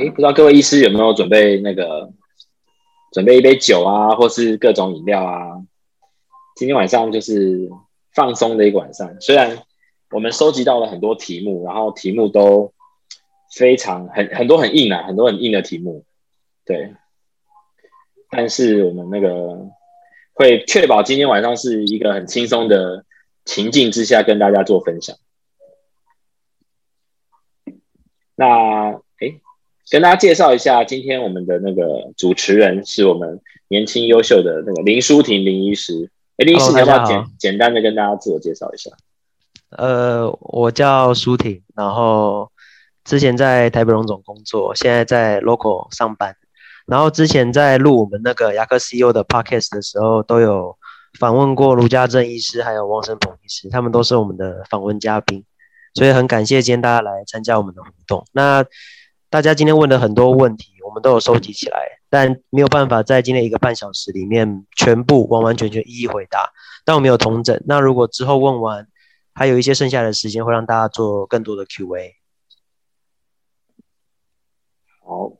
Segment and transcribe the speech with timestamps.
[0.00, 2.10] 哎，不知道各位医师有没有准备那个
[3.12, 5.62] 准备一杯酒啊，或是各种饮料啊？
[6.56, 7.68] 今天晚上就是
[8.14, 9.20] 放松的一个晚上。
[9.20, 9.58] 虽然
[10.10, 12.72] 我们收集到了很多题目，然后题目都
[13.54, 16.02] 非常很很多很硬啊，很多很硬的题目，
[16.64, 16.94] 对。
[18.30, 19.68] 但是我们那个
[20.32, 23.04] 会确保今天晚上是一个很轻松的
[23.44, 25.14] 情境之下跟大家做分享。
[28.34, 28.98] 那。
[29.90, 36.08] 跟大家介绍一下，今天我们的那个主持人是我们年轻优秀的那个林舒婷林医师。
[36.36, 38.88] 哎，林医师，你要不要简简单的跟大家自我介绍一下？
[39.70, 42.50] 呃，我叫舒婷，然后
[43.04, 46.36] 之前在台北荣总工作，现在在 local 上班。
[46.86, 50.76] 然后之前在录我们那个牙科 CEO 的 podcast 的时候，都有
[51.18, 55.44] 访问过卢家正医师还有汪生鹏医师，他们都是我们的访问嘉宾，
[55.94, 58.24] 所以很感谢今天大家来参加我们的活动。
[58.32, 58.64] 那
[59.30, 66.50] 大家今天问的很多问题，我们都有收集起来，但没有办法在今天一个半小时里面全部完完全全一一回答。
[66.84, 68.88] 但我们有统整，那如果之后问完，
[69.32, 72.16] 还有一些剩下的时间，会让大家做更多的 Q&A。
[75.00, 75.30] 好，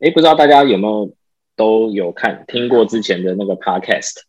[0.00, 1.14] 哎，不知道大家有没有
[1.56, 4.22] 都有看听过之前的那个 Podcast？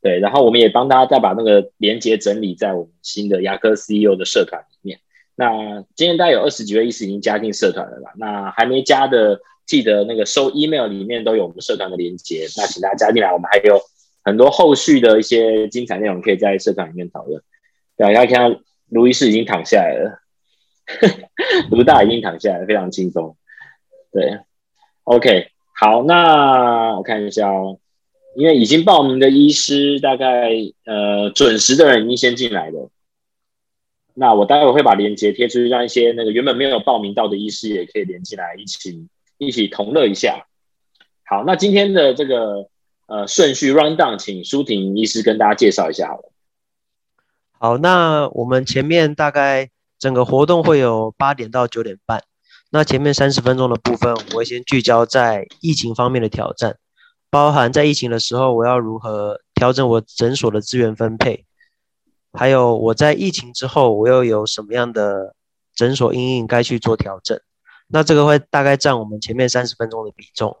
[0.00, 4.64] 对，然后我们也帮大家再把那个连接整理在我们新的牙科 CEO 的社团。
[5.40, 8.12] 那今天大概有二十几位医师已经加进社团了吧？
[8.18, 12.46] 那还没加的，记得那个收 email 里面都有我们社团的连接。
[12.58, 13.80] 那请大家加进来，我们还有
[14.22, 17.42] 很多后续的一些精彩内容可以在社团里面讨论。
[17.96, 18.60] 对，大家看到
[18.90, 20.18] 卢医师已经躺下来了，
[21.72, 23.34] 卢大已经躺下来了，非常轻松。
[24.12, 24.40] 对
[25.04, 27.78] ，OK，好，那我看一下哦，
[28.36, 30.50] 因为已经报名的医师大概
[30.84, 32.90] 呃准时的人已经先进来了。
[34.14, 39.06] 那我待会会把链接贴出去，让一些那个原本没有报名到的医师也可以连进来，一起
[39.38, 40.46] 一起同乐一下。
[41.24, 42.68] 好，那今天的这个
[43.06, 46.32] 呃顺序 run down，请舒婷医师跟大家介绍一下好了。
[47.58, 52.22] 好，那我们前面大概整个活动会有八点到九点半，
[52.70, 56.76] 那前面三十分钟的部分，我会先聚焦在疫情方面的挑战，
[57.30, 61.44] 包含在疫情的时候，我要如何调整我诊所的资源分配。
[62.32, 65.34] 还有我在疫情之后，我又有什么样的
[65.74, 67.38] 诊所因应该去做调整？
[67.88, 70.56] 那这个会大概占我们前面三十分钟的比重。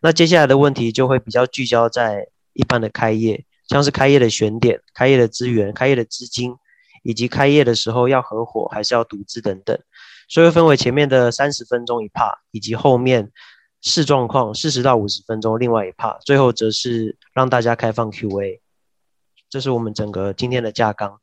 [0.00, 6.54] 那接下来的问题就会比较聚焦在一般的开业，像是开业的选点、开业的资源、开业的资金，
[7.02, 9.78] 以及开业的时候要合伙还是要独资等等。
[10.28, 13.30] 所以分为前面的三十分钟一 part，以及后面
[13.80, 18.60] 视状况四十到五十分钟另外一 part，最后则是让大家开放 Q&A。
[19.54, 21.20] 这是我们整个今天的架纲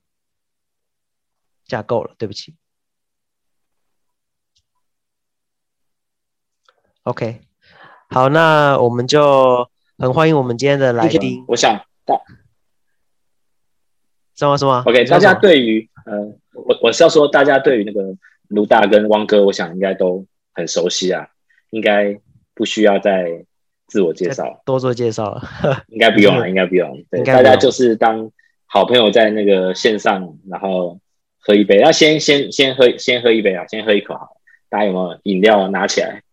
[1.66, 2.56] 架构了，对不起。
[7.04, 7.42] OK，
[8.10, 11.44] 好，那我们就很欢迎我们今天的来宾。
[11.50, 12.16] 我想大
[14.34, 16.18] 什么什么？OK，大家对于呃，
[16.54, 18.16] 我我是要说，大家对于那个
[18.48, 21.28] 卢大跟汪哥，我想应该都很熟悉啊，
[21.72, 22.18] 应该
[22.54, 23.46] 不需要再。
[23.92, 25.38] 自我介绍，多做介绍，
[25.92, 27.04] 应该不用了，应该不用。
[27.12, 28.32] 对，大家就是当
[28.66, 31.02] 好朋友在那个线上，然后
[31.40, 31.82] 喝一杯。
[31.82, 34.38] 那先先先喝，先喝一杯啊，先喝一口好。
[34.70, 36.24] 大家有没有饮料拿起来？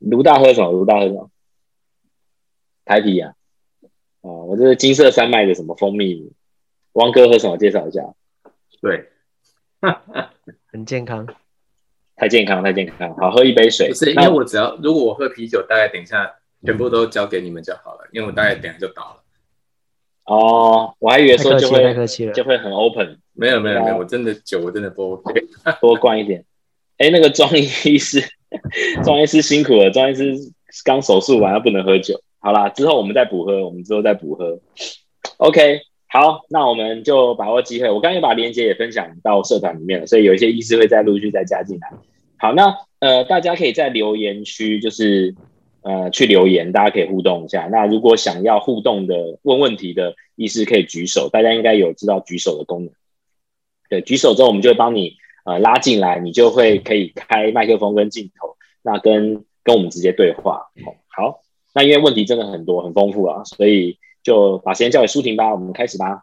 [0.00, 0.72] 卢大喝什么？
[0.72, 1.30] 卢大喝什么？
[2.84, 3.34] 台啤啊。
[4.22, 6.32] 哦，我这是金色山脉的什么蜂蜜？
[6.94, 7.56] 汪哥喝什么？
[7.56, 8.02] 介绍一下。
[8.80, 9.08] 对，
[10.66, 11.28] 很健康。
[12.22, 13.12] 太健康，太健康。
[13.16, 13.88] 好，喝一杯水。
[13.88, 16.32] 不是，因为我只要如果我喝啤酒，大概等一下
[16.64, 19.24] 全部都交给你们就好了，因为我大概等下就倒了。
[20.26, 21.82] 哦，我还以为说就会
[22.32, 23.18] 就会很 open。
[23.32, 25.34] 没有，没有，没有，我真的酒我真的不 OK，
[25.82, 26.44] 多灌一点。
[26.98, 28.22] 哎，那个庄医师，
[29.02, 30.32] 庄医师辛苦了，庄医师
[30.84, 32.22] 刚手术完，他不能喝酒。
[32.38, 34.60] 好啦，之后我们再补喝，我们之后再补喝。
[35.38, 35.80] OK。
[36.06, 37.90] 好，那我们就把握机会。
[37.90, 41.90] 我刚才把链接也分享到社团里面了，所以有一些医师会再陆续再加进来。
[42.42, 45.32] 好，那呃，大家可以在留言区就是
[45.82, 47.68] 呃去留言，大家可以互动一下。
[47.70, 52.92] 那如果想要互动的问问题的医师可以举手，大家应该有知道举手的功能。
[53.88, 60.66] 对，举手之后我们就会帮你呃拉进来，你就会可以开麦克风跟镜头，那跟跟我们直接对话。
[61.06, 61.42] 好，
[61.72, 63.98] 那因为问题真的很多很丰富啊，所以。
[64.24, 66.22] 就把时间交给舒婷吧，我们开始吧。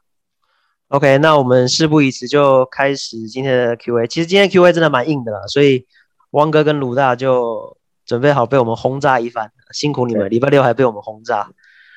[0.87, 4.07] OK，那我们事不宜迟，就开始今天的 Q&A。
[4.07, 5.85] 其实今天 Q&A 真的蛮硬的啦，所以
[6.31, 11.49] 汪哥跟鲁大就准备好被我们轰炸一番，辛苦你们，礼拜六还被我们轰炸。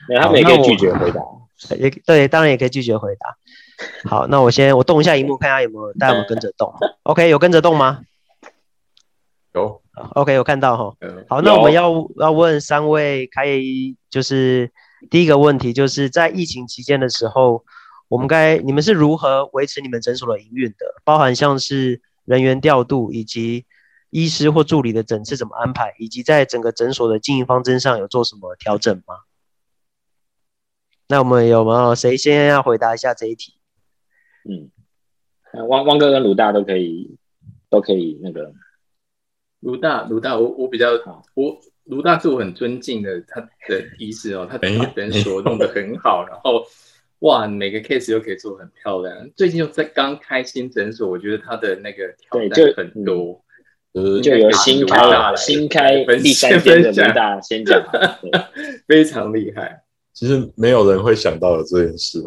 [0.08, 1.20] 对，他们也可以拒绝回答，
[1.76, 3.36] 也对，当然也可以拒绝回答。
[4.08, 6.72] 好，那我先我动一下荧幕，看一下有没有大家有没有跟着动。
[7.04, 8.00] OK，有跟着动吗？
[9.54, 9.80] 有。
[10.14, 10.96] OK，有看到哈。
[11.28, 14.72] 好，那我们要要问三位开医，就是
[15.10, 17.62] 第一个问题，就是在疫情期间的时候，
[18.08, 20.86] 我们该你们是如何维持你们诊所的营运的？
[21.04, 23.66] 包含像是人员调度，以及
[24.12, 29.16] 医师或助理的诊次怎么安排，以及在整个诊所的经营方针上有做什么调整吗？
[31.08, 33.54] 那我们有没有谁先要回答一下这一题？
[34.46, 34.70] 嗯，
[35.66, 37.16] 汪汪哥跟卢大都可以，
[37.70, 38.52] 都可以那个。
[39.60, 40.90] 卢大，卢大，我我比较，
[41.34, 46.66] 我卢大是我很尊敬的他的医师哦，他把诊所弄得很好，然后
[47.20, 49.30] 哇，每个 case 都可以做很漂亮。
[49.36, 53.41] 最近又在刚开新诊所，我觉得他的那个挑战很多，
[53.92, 54.96] 就就有新开
[55.36, 57.82] 新开第三间的卢大先讲，
[58.88, 59.82] 非常厉害。
[60.14, 62.22] 其实没有人会想到有这件事，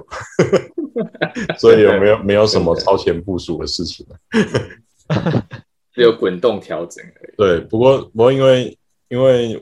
[1.58, 4.06] 所以有没有没有什么超前部署的事情
[5.94, 7.34] 只有滚动调整而已。
[7.38, 8.78] 对，不过不过因为
[9.08, 9.60] 因为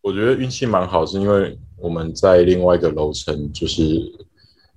[0.00, 3.84] 我觉得运气蛮好，是因为我们在另外一个楼层就是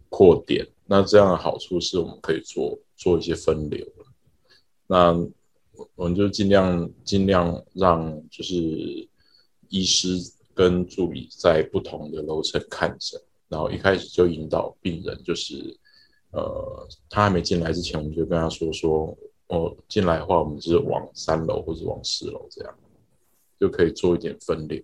[0.10, 3.86] 扩点，那这样的好处是我们可以做做一些分流。
[4.88, 5.16] 那
[5.96, 8.56] 我们就尽量尽量让就是
[9.70, 10.18] 医师
[10.54, 15.78] 跟助理在不同的楼层看诊，然后一开始就引导病人，就是
[16.32, 19.18] 呃他还没进来之前，我们就跟他说说。
[19.52, 22.76] 哦，进来的话，我们是往三楼或者往四楼这样，
[23.60, 24.80] 就可以做一点分流。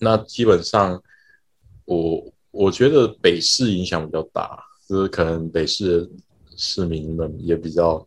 [0.00, 1.00] 那基本上
[1.84, 6.10] 我，我觉得北市影响比较大，就是可能北市的
[6.56, 8.04] 市民们也比较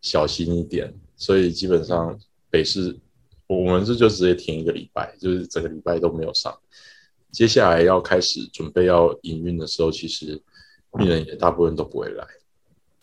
[0.00, 2.18] 小心一点，所以基本上
[2.48, 2.98] 北市
[3.46, 6.58] 我们这就直接停一个礼拜，就是整个礼拜都没有上。
[7.30, 10.40] 接下来要开始准备要营运的时候，其实
[10.96, 12.26] 病人也大部分都不会来，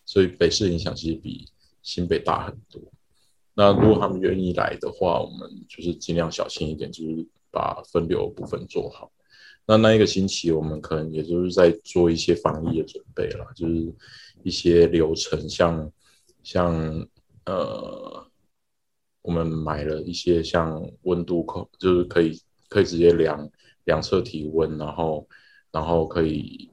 [0.04, 1.48] 所以北市影响其实比。
[1.86, 2.82] 新北大很多，
[3.54, 9.12] 那如果他们愿意来的话，我们就是尽量小心一点，就是把分流部分做好。
[9.68, 13.94] 那那一个星期，我们可能也就是在做一些防疫的准备了，就是
[14.42, 15.92] 一些流程像，
[16.42, 17.08] 像像
[17.46, 18.26] 呃，
[19.22, 23.50] 我们买了一些像温度控，就是可以可以直接量
[23.86, 25.28] 量测体温，然后
[25.72, 26.72] 然后可以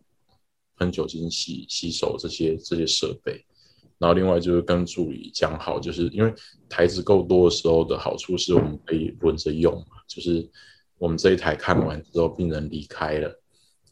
[0.77, 3.45] 喷酒精洗洗手这些这些设备。
[3.99, 6.35] 然后另外就是跟助理讲好，就是因为
[6.69, 10.51] 台子够多的时候的好处是我们可以轮着用，就是
[10.99, 13.42] 我们这一台看完之后，病人离开了，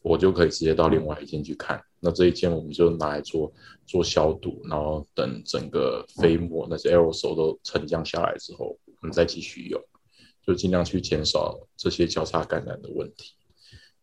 [0.01, 1.81] 我就可以直接到另外一间去看。
[1.99, 3.51] 那这一间我们就拿来做
[3.85, 9.81] 做消毒，然后等整个飞沫那些 aerosol 都沉降下来之后，我们再继续用，
[10.45, 13.33] 就尽量去减少这些交叉感染的问题。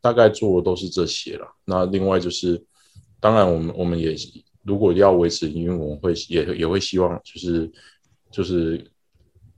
[0.01, 1.47] 大概做的都是这些了。
[1.65, 2.65] 那另外就是，
[3.21, 4.15] 当然我们我们也。
[4.65, 7.73] 如果要维持营运，我们会也也会希望就是
[8.31, 8.85] 就是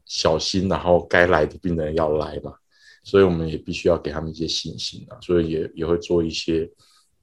[0.04, 2.54] 小心，然后该来的病人要来嘛，
[3.10, 6.70] 所以我们也必须要给他们一些信心啊，所以也也会做一些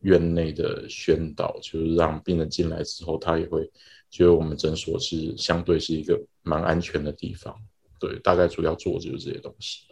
[0.02, 3.72] 院内的宣导，就是让病人进来之后，他也会
[4.10, 7.56] 觉得我们诊所是相对是一个蛮安全的地方。
[8.02, 9.84] 对，大概主要做就是这些东西。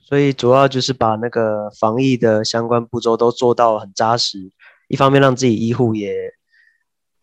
[0.00, 4.52] 所以主要就是把那个防疫的相关步骤都做到很扎实。
[4.86, 6.14] 一方面让自己医护也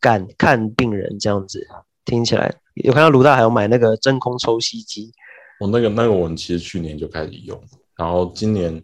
[0.02, 1.66] 敢看病人，这样子
[2.04, 5.14] 听起来有看到卢大还有买那个真空抽吸机。
[5.60, 7.62] 我那个那个我们其实去年就开始用，
[7.96, 8.84] 然后今年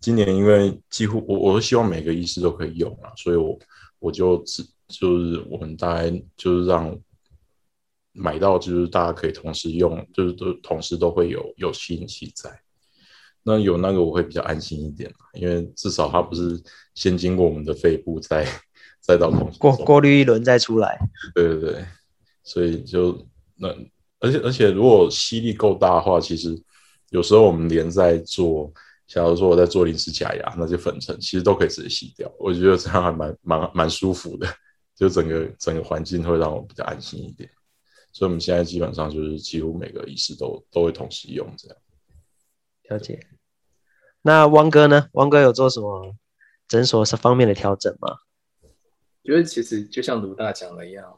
[0.00, 3.58] 今年因为几乎我我都希望每个医师都可以用啊，所以我
[3.98, 6.96] 我就只就是我们大概就是让
[8.12, 12.50] 买到就是大家可以同时用，就是都同时都会有有吸引器在。
[13.42, 16.60] 那有那个我会比较安心一点，因为至少它不是
[16.94, 18.44] 先经过我们的肺部再
[19.00, 20.98] 再到过过滤一轮再出来。
[21.32, 21.86] 对对对，
[22.42, 23.68] 所以就那
[24.20, 26.60] 而且而且如果吸力够大的话，其实
[27.10, 28.72] 有时候我们连在做，
[29.06, 32.32] 假如说我在做临时假牙，那些粉尘其实都可以直接吸掉。
[32.38, 34.46] 我觉得这样还蛮蛮蛮舒服的，
[34.94, 37.48] 就整个整个环境会让我比较安心一点。
[38.12, 41.76] 所以我们现在基本上就是几乎每个医师都都会同时用这样。
[42.88, 43.20] 了解。
[44.22, 45.08] 那汪哥呢？
[45.12, 46.14] 汪哥有做什么
[46.66, 48.16] 诊所方面的调整吗？
[48.62, 48.68] 我
[49.22, 51.16] 觉得其实就像卢大讲的一样，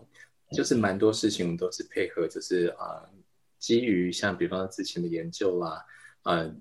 [0.52, 3.10] 就是蛮多事情我们都是配合，就是啊、呃，
[3.58, 5.84] 基于像比方说之前的研究啦，
[6.22, 6.54] 呃，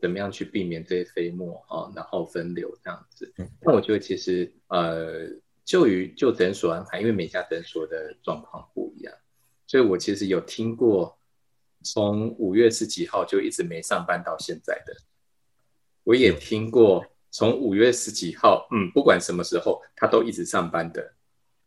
[0.00, 3.32] 怎么样去避免这些飞沫啊，然后分流这样子。
[3.60, 5.28] 那我觉得其实呃，
[5.64, 9.14] 就于就诊所安排，因为每家诊所的状况不一样，
[9.66, 11.18] 所以我其实有听过
[11.82, 14.94] 从五月十几号就一直没上班到现在的。
[16.02, 21.14] 我也听过，从五月十几号，嗯，不管什么时候，他都一直上班的，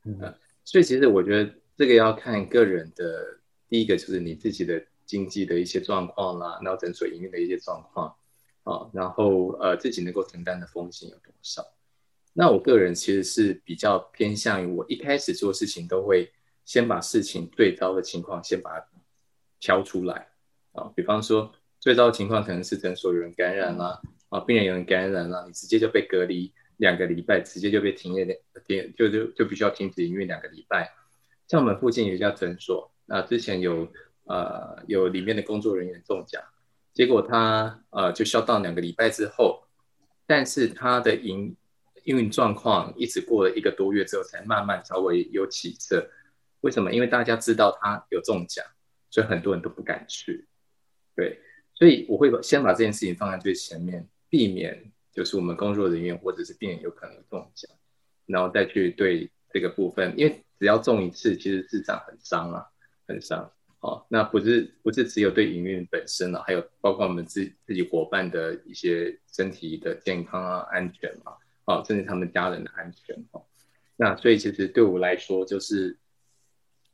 [0.05, 8.15] 嗯，所以其实我觉得这个要看个人的，第一个就是你自己的经济的一些状况啦，然后诊所营运的一些状况
[8.63, 11.63] 啊，然后呃自己能够承担的风险有多少？
[12.33, 16.31] 那我个人其实是比较偏向于我一开始做事情都会
[16.65, 18.87] 先把事情最糟的情况先把它
[19.59, 20.29] 挑出来
[20.71, 30.91] 啊，比方说最糟的情况可能是诊所有人感染啦，啊，病人有人感染啦，你直接就被隔离两个礼拜，直接就被停业两停就就就必须要停止营运两个礼拜。
[31.47, 33.87] 像我们附近有一家诊所，那之前有。
[34.29, 36.43] 呃，有里面的工作人员中奖，
[36.93, 39.63] 结果他呃就消到两个礼拜之后，
[40.25, 41.55] 但是他的营
[42.03, 46.09] 运状况一直过了一个多月之后，才慢慢稍微有起色。
[46.59, 46.91] 为什么？
[46.91, 48.65] 因为大家知道他有中奖，
[49.09, 50.45] 所以很多人都不敢去。
[51.15, 51.39] 对，
[51.73, 57.71] 所以我会先把这件事情放在最前面，避免就是我们工作人员或者是病人有可能中奖，
[58.25, 62.65] 然后再去对这个部分，因为只要中一次，其实市场很伤啊，
[63.07, 63.51] 很伤。
[63.79, 71.33] 哦，那不是不是只有对营运本身了，还有包括我们自自己伙伴的一些身体的健康啊、安全嘛，
[71.65, 73.45] 哦，甚至他们家人的安全哦。
[73.95, 75.95] 那所以其实对我来说，就是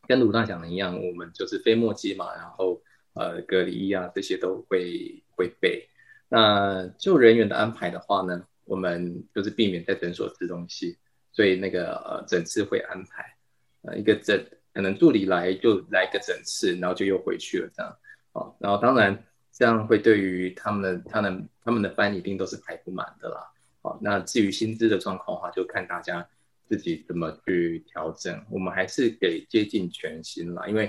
[0.08, 2.82] 跟卢大讲的一样，我们就是飞沫机嘛，然后
[3.14, 5.88] 呃隔离衣啊这些都会会备。
[6.28, 10.98] 那就人员的安排的话呢，我们就是避免在诊所吃东西，
[11.34, 13.36] 所以那个呃诊次会安排
[13.82, 14.42] 呃一个诊。
[14.76, 17.96] 可能助理来就来个诊次，然后就又回去了这样，
[18.32, 23.52] 哦，然后当然这样会对于他们的他们他们的班一定都是排不满的啦，
[23.84, 26.28] 哦，那至于薪资的状况的话，就看大家
[26.68, 28.44] 自己怎么去调整。
[28.50, 30.86] 我们还是给接近全薪啦，因为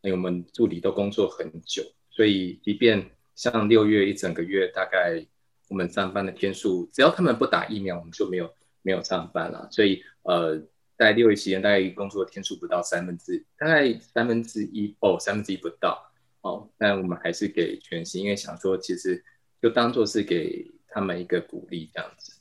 [0.00, 5.24] 因为我们助理都工作很久，所以即便像六月一整个月，大概
[5.68, 10.62] 我们上班的天数，只要他们不打疫苗，我们就没有没有上班了，所以呃。
[11.00, 15.98] 在六月期间，大概工作天数不到三分之，大概三分之一哦，三分之一不到
[16.42, 16.68] 哦。
[16.76, 19.24] 但我们还是给全薪，因为想说，其实
[19.62, 22.38] 就当做是给他们一个鼓励这样子。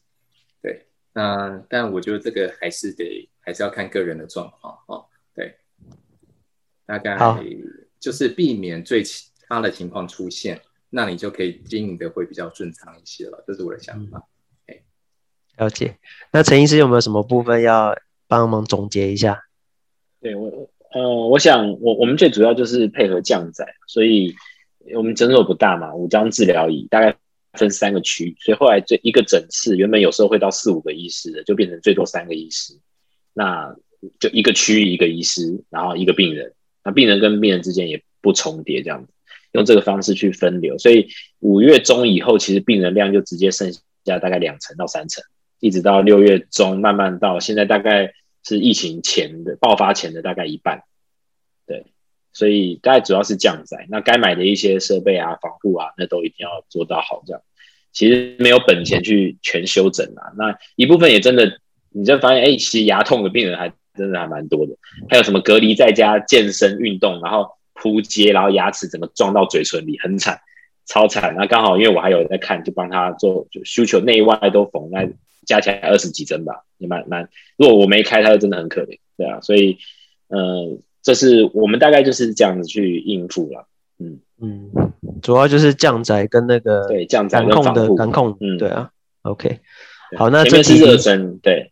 [0.62, 5.05] 对，那但我觉得这个还是得还是要看个人的状况哦。
[5.34, 5.55] 对，
[6.86, 7.17] 大概
[7.98, 13.41] 就是避免最差的情况出现，那你就可以经营的会比较顺畅一些了。
[13.48, 14.17] 这是我的想法。
[14.17, 14.24] 嗯、
[15.60, 15.96] 了解。
[16.32, 17.96] 那陈医师有没有什么部分要？
[18.30, 19.46] 帮忙总结一下。
[20.22, 24.36] 对我，呃，我想我我们最主要就是配合降载，所以
[24.94, 27.18] 我们诊所不大嘛，五张治疗椅大概
[27.54, 32.75] 分三个区，所以后来这一个诊室原本有时候会到四五个医师的，就变成最多三个医师，
[33.34, 33.75] 那
[34.20, 39.12] 就一个区域一个医师，然后一个病人，那病人跟病人之间也不重叠，这样子
[39.54, 41.08] 用这个方式去分流，所以
[41.39, 43.74] 五月中以后，其实病人量就直接剩
[44.06, 45.24] 下大概两成到三成。
[45.60, 48.13] 一直到六月中，慢慢到现在，大概
[48.46, 50.84] 是疫情前的爆发前的大概一半，
[51.68, 51.86] 对，
[52.32, 53.86] 所以大概主要是降载。
[53.89, 57.22] 那该买的一些设备啊、防护啊，那都一定要做到好。
[57.25, 57.42] 这样
[57.92, 60.32] 其实没有本钱去全修整啊。
[60.38, 61.60] 那一部分也真的，
[61.92, 64.78] 你就发现，哎、其实牙痛的病人还真的还蛮多的。
[65.10, 70.39] 还有什么隔离在家健身运动，然后扑街，然后牙齿怎么撞到嘴唇里，很惨，
[70.86, 71.36] 超惨。
[71.38, 75.06] 那刚好因为我还有在看，就帮他做，就需求内外都缝那。
[75.50, 77.27] 加起来二十几针吧，也蛮蛮。
[77.58, 79.41] 如果我没开，他就真的很可怜，对啊。
[79.41, 79.79] 所以，
[80.27, 84.70] 呃，这是我们大概就是这样子去应付了，嗯嗯，
[85.24, 88.91] 主要就是降载跟那个对降载跟防护感控，嗯，对啊。
[89.24, 89.60] OK，
[90.18, 91.72] 好，那前面是热身，对，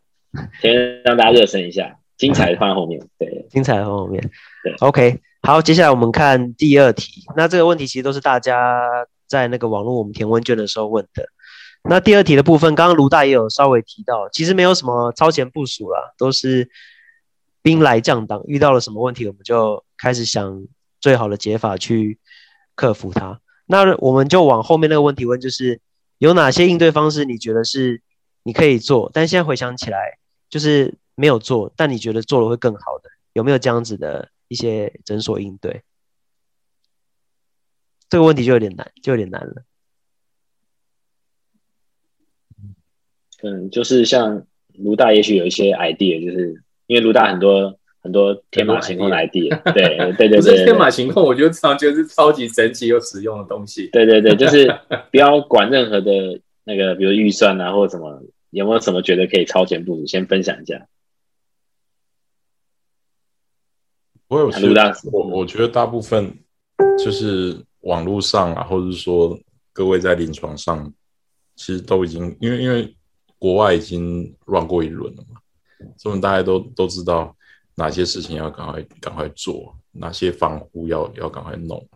[0.59, 4.19] 先让大家热身一下，精彩的放在后面，对，精彩的放后面，
[4.63, 4.73] 对。
[4.79, 7.21] OK，好，接下来我们看第二题。
[7.35, 8.81] 那这个问题其实都是大家
[9.27, 11.23] 在那个网络我们填问卷的时候问的。
[11.89, 16.69] 那第二题的部分，刚刚卢大也有稍微提到，其实没有什么超前部署啦，都是
[17.61, 20.67] 兵来将挡，遇到了什么问题，我们就开始想
[20.99, 22.19] 最好的解法去
[22.75, 23.39] 克服它。
[23.65, 25.79] 那我们就往后面那个问题问，就是
[26.17, 28.01] 有哪些应对方式，你觉得是
[28.43, 30.17] 你可以做，但现在回想起来
[30.49, 35.83] 就是没有做，但你觉得做了会更好的，有没有这样子的一些诊所应对？
[38.09, 39.63] 这个问题就有点难，就有点难了。
[43.43, 44.43] 嗯，就是像
[44.79, 53.89] 卢大，也许有一些 idea，就是因为卢大很多很多天马行空的 idea，对对对对， 不是天马行空，我觉得这样就是超级神奇又实用的东西。
[53.91, 54.67] 对对对，就是
[55.11, 60.07] 不要管任何的那个，比如预算啊，或者什么，有没有什么觉得可以超前部署？
[60.07, 60.87] 先分享一下。
[64.29, 66.35] 我有卢大，我我觉得大部分
[66.97, 69.39] 就是网络上啊，或者是说
[69.73, 70.91] 各位在临床上，
[71.55, 72.93] 其实都已经因为因为。
[73.39, 75.39] 国外已经乱过一轮了嘛，
[75.97, 77.35] 所以大家都都知道
[77.75, 81.87] 哪些事情要赶快赶快做，哪些防护要要赶快弄。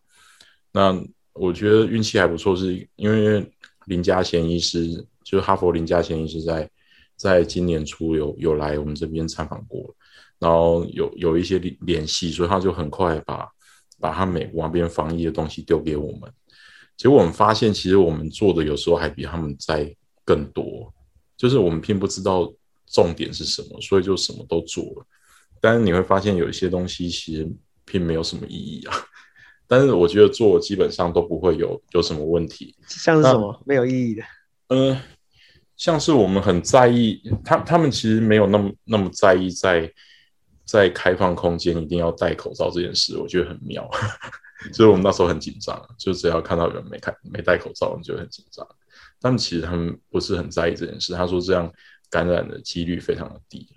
[0.72, 0.98] 那
[1.34, 3.46] 我觉得运气还不错，是因为
[3.86, 4.88] 林家贤医师，
[5.24, 6.70] 就是哈佛林家贤医师在
[7.16, 9.96] 在今年初有有来我们这边参访过，
[10.40, 13.50] 然后有有一些联联系，所以他就很快把
[14.00, 16.32] 把他美国那边防疫的东西丢给我们。
[16.98, 20.94] 结果我们发现，其实我们做的有时候还比他们在更多，
[21.42, 22.54] 就是我们并不知道
[22.86, 25.08] 重点是什么，所以就什么都做了。
[25.60, 27.52] 但是你会发现有一些东西其实
[27.84, 28.94] 并没有什么意义啊。
[29.66, 32.76] 但是我觉得做基本上都不会有有什么问题。
[32.88, 34.22] 像是什么没有意义的？
[34.68, 35.02] 嗯、呃，
[35.76, 39.92] 像是我们很在意他，他们其实没有那么那么在意在
[40.64, 43.90] 在开放空间一定要戴口罩这件事，我觉得很妙。
[44.74, 48.64] 所以我们那时候很紧张，就只要看到有人没开没戴口罩，我们就很紧张。
[49.22, 51.14] 但其实他们不是很在意这件事。
[51.14, 51.72] 他说这样
[52.10, 53.70] 感染的几率非常的低。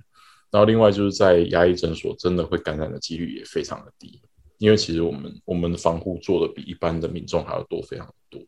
[0.50, 4.22] 然后另外就是在牙医诊所，真的会感染的几率也非常的低，
[4.58, 8.40] 因为其实我们我们的防护做的比一般的民众还要多，非常多，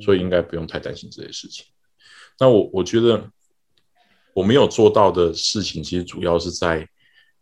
[0.00, 1.66] 所以应该不用太担心这些事情。
[2.38, 3.28] 那我我觉得
[4.34, 6.88] 我没有做到的事情，其实主要是在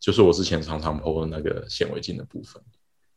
[0.01, 2.63] 就是我之前常常 po 的那个显微镜的部分。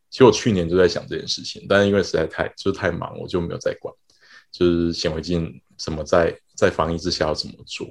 [0.09, 3.93] 其实我去年就在想这件事情，但是因为实在太就是太忙，我就没有再管，
[4.51, 7.87] 就是显微镜怎么在在防疫之下要怎么做。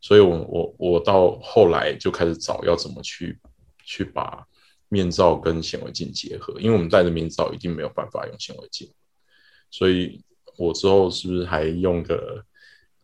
[0.00, 3.38] 所以我，我我到后来就开始找要怎么去
[3.84, 4.46] 去把
[4.88, 8.88] 面罩跟显微镜结合，因为我们戴着面罩一定没有办法用显微镜，
[9.70, 10.22] 所以
[10.56, 12.44] 我之后是不是还用个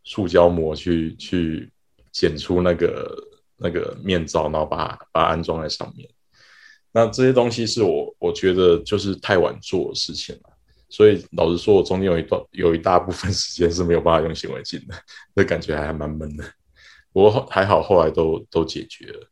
[0.05, 1.73] 塑胶膜去去
[2.13, 3.17] 剪出那个
[3.57, 6.09] 那个面罩，然后把把它安装在上面？
[6.93, 10.52] 那这些东西是我我觉得就是太晚做的事情了，
[10.93, 14.95] 所以老实说，我中间有一段有一大部分时间是没有办法用显微镜的，
[15.35, 16.45] 这感觉还蛮闷的。
[17.13, 19.27] 不过还好，后来都都解决了。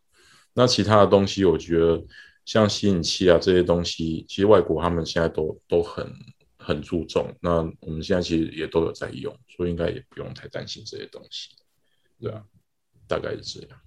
[0.55, 2.03] 那其他的东西，我觉得
[2.47, 6.11] 像吸引器啊这些东西，其实外国他们现在都都很
[6.57, 7.31] 很注重。
[7.43, 11.51] 那我们现在其实也都有在用，所以应该也不用太担心这些东西。
[12.19, 12.43] 对啊，
[13.07, 13.79] 大概是这样。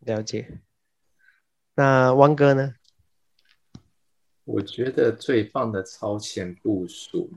[0.00, 0.60] 了解。
[1.74, 2.74] 那汪哥呢？
[4.52, 7.30] 我觉得最棒的超前部署，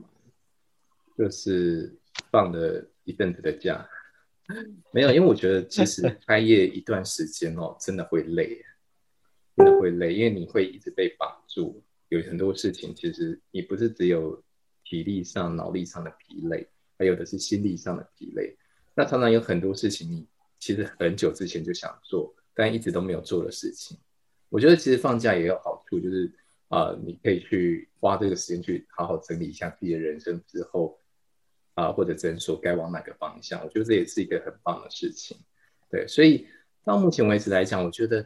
[1.16, 1.94] 就是
[2.32, 3.88] 放了一阵子的假。
[4.90, 8.60] 没有，因为我觉得其实 开业一段时间哦，真的会累，
[9.56, 14.42] 真的会累，因为你会一直被绑住，有很多事情其实你不是只有
[14.82, 18.56] 体力上、脑力上的疲累，还有的是心理上的疲累。
[18.92, 20.26] 那常常有很多事情你
[20.58, 23.96] 其实很久之前就想做，但一直都没有做的事情。
[24.48, 26.30] 我觉得其实放假也有好处，就是
[26.74, 30.98] 啊、呃，你可以去花这个时间去好好整理一下自己的人生之后。
[31.76, 33.60] 啊，或者诊所该往哪个方向？
[33.64, 35.36] 我觉得这也是一个很棒的事情。
[35.90, 36.46] 对，所以
[36.84, 38.24] 到目前为止来讲，我觉得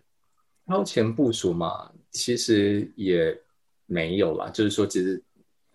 [0.66, 3.34] 超前部署嘛，其实也
[3.86, 4.50] 没有啦。
[4.50, 5.24] 就是说，其实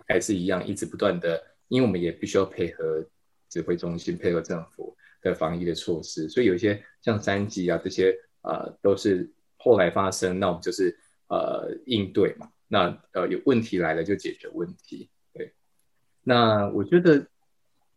[0.07, 3.03] 还是一样，一直不断的，因为我们也必须要配合
[3.49, 10.95] 指挥中心、配合政府的防疫的措施，所以有些像三级啊这些，呃，都是后来发生，那我们就是
[11.27, 12.51] 呃应对嘛。
[12.73, 15.09] 那呃有问题来了就解决问题。
[15.33, 15.53] 对，
[16.23, 17.27] 那我觉得。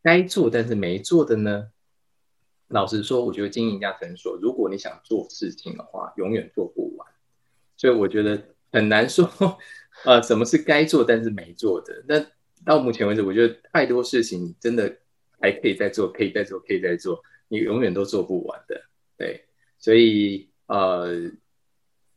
[0.02, 1.68] 该做但是没做的呢？
[2.68, 7.08] 老实说，我觉得经营一家诊所，如果你想做事情的话，永远做不完。
[7.76, 9.28] 所以我觉得很难说，
[10.06, 12.04] 呃，什么是该做但是没做的？
[12.06, 12.24] 那
[12.64, 14.96] 到目前为止，我觉得太多事情真的
[15.40, 18.80] 还可以再做，可以再做，可以再做，你永远都做不完的。
[19.16, 19.44] 对，
[19.76, 21.32] 所以呃，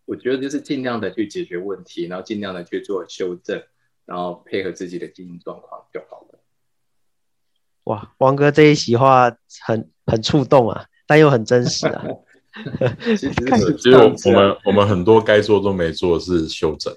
[0.09, 3.61] 我觉得就是尽量的去解决问题，然后尽量的去做修正，
[4.07, 6.39] 然后配合自己的经营状况就好了。
[7.83, 12.03] 哇，王哥这一席话很很触动啊，但又很真实啊。
[13.05, 16.91] 其实，其实我们我们很多该做都没做，是修正。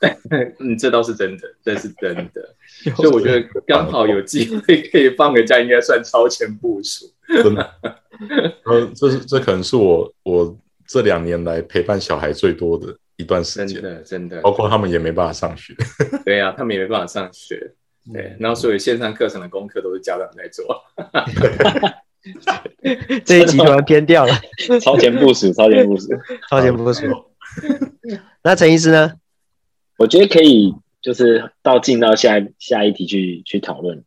[0.58, 2.54] 嗯，这倒是真的，这是真的。
[2.96, 7.04] 所以我觉得刚好有机会可以放个假，应该算超前部署。
[7.42, 7.74] 真的，
[8.64, 15.74] 呃，这是这可能是我我这两年来陪伴小孩最多的一段时间，真的真的，包括他们也没办法上学。
[16.24, 17.74] 对呀、啊，他们也没办法上学。
[18.12, 20.84] 对，然后所有线上课程的功课都是家长在做。
[23.24, 24.32] 这一集突然偏掉了，
[24.80, 26.08] 超前部署，超前部署，
[26.48, 27.04] 超前部署。
[28.42, 29.14] 那陈医师呢？
[29.98, 34.04] 我觉得可以，就是到进到下下一题去去讨论。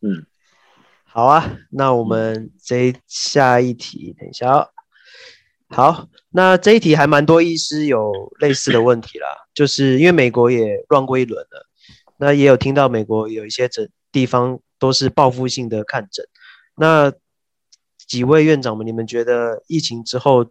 [0.00, 0.26] 嗯，
[1.04, 4.68] 好啊，那我们这下一题，等一下哦。
[5.70, 11.66] 好，那这一题还蛮多医师有类似的问题啦，就是因为美国也乱过一轮了。
[12.16, 16.26] 那也有听到美国有一些诊地方都是报复性的看诊，
[16.76, 17.12] 那
[18.08, 20.46] 几位院长们，你们觉得疫情之后，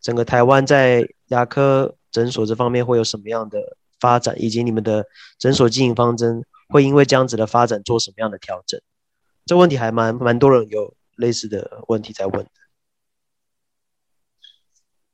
[0.00, 3.58] 整个台湾在牙科诊所这方面会有什么样的
[3.98, 5.04] 发展，以及你们的
[5.38, 8.80] 诊所经营方针会因为这样子的发展做什么样的调整？
[9.46, 12.46] 这问题还蛮蛮多人有类似的问题在问。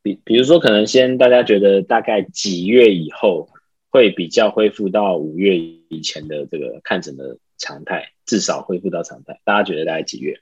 [0.05, 3.49] 比比如说，可能先大家觉得大概几月以后
[3.89, 9.41] 会比较恢复到五月以前的这个看诊的常态，至少恢复到常态。
[9.45, 10.39] 大家觉得大概几月？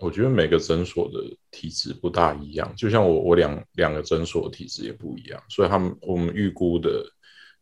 [0.00, 1.18] 我觉得每个诊所的
[1.50, 7.04] 体质不大一样，就像我我两两个诊所的体质也不一样，所以他们我们预估的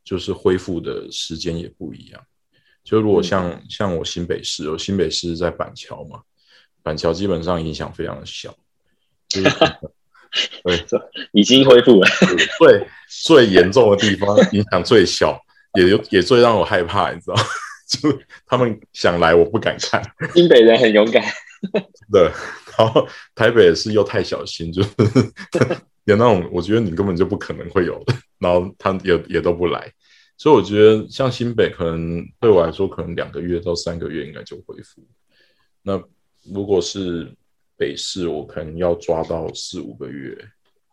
[0.05, 2.23] 就是恢复的时间也不一样。
[2.85, 6.21] 就如果像、嗯、像我新北市，我新北市在板桥嘛，
[6.83, 8.66] 板桥基本上影响非常的小，就是
[10.65, 11.01] 对，
[11.33, 12.09] 已经恢复了。
[12.59, 15.39] 最最严重的地方影响最小，
[15.75, 17.37] 也有也最让我害怕，你知道？
[17.89, 20.03] 就他们想来，我不敢看。
[20.35, 21.25] 新北人很勇敢。
[22.13, 22.23] 对，
[22.77, 24.91] 然后台北是又太小心，就是
[26.05, 29.93] 有那种我觉得你根本就不可能会有的，然后他也也都不来，
[30.37, 35.03] 所以我觉得像新北可能对我来说，可能两个月到三个月应该就恢复。
[35.83, 36.03] 那
[36.53, 37.33] 如果是
[37.77, 40.37] 北市，我可能要抓到四五个月，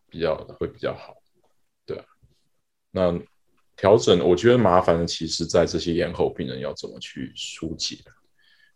[0.09, 1.15] 比较会比较好。
[1.85, 2.05] 对啊，
[2.91, 3.19] 那
[3.75, 7.97] 调整我觉得麻烦的，其实在这些延后病人要怎么去疏解。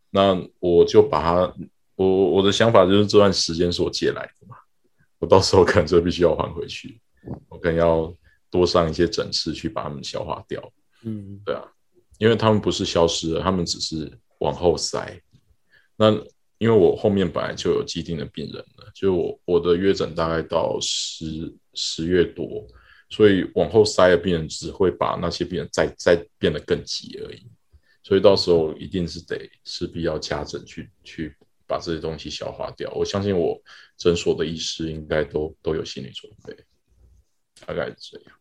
[0.09, 1.53] 那我就把它。
[1.95, 4.55] 我我的想法就是这段时间是我借来的嘛，
[5.17, 7.01] 我到时候可能就必须要还回去，
[7.49, 8.15] 我可能要
[8.51, 10.71] 多上一些诊次去把他们消化掉。
[11.01, 11.63] 嗯，对啊，
[12.19, 15.19] 因为他们不是消失了，他们只是往后塞。
[15.95, 16.11] 那
[16.57, 22.67] 因为我后面本来就有既定的病人了，就我我的约诊大概到十十月多，
[23.09, 27.47] 所以往后塞的病人只会把那些病人再再变得更急而已。
[28.03, 31.35] 所以到时候一定是得势必要加诊去去。
[31.69, 33.61] 把这些东西消化掉，我相信我
[33.97, 36.55] 诊所的医师应该都都有心理准备，
[37.65, 38.31] 大概是这样。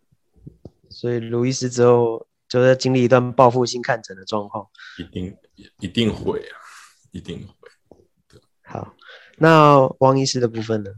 [0.88, 4.64] 所以卢医师之后就在经历一段报复性看诊的状况，
[5.00, 5.36] 一定
[5.80, 6.54] 一定会啊，
[7.10, 7.55] 一定会。
[8.66, 8.94] 好，
[9.38, 10.90] 那王医师的部分呢？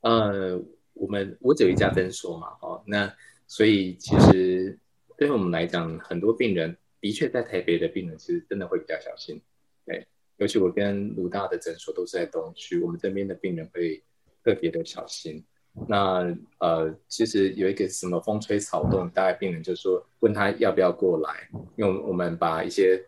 [0.00, 0.60] 呃，
[0.94, 3.14] 我们我只有一家诊所嘛，哦，那
[3.46, 4.78] 所以其实
[5.16, 9.40] 对于我们来讲，很多病人的确在台北的病人其实真的会比较小心，
[9.86, 10.06] 对。
[10.38, 14.02] 尤其我跟卢大的诊所都是在东区，我们这边的病人会
[14.42, 15.44] 特别的小心。
[15.86, 23.00] 那呃，其实有一个什么风吹草动，大概病人就说问他要不要过来，因为我们把一些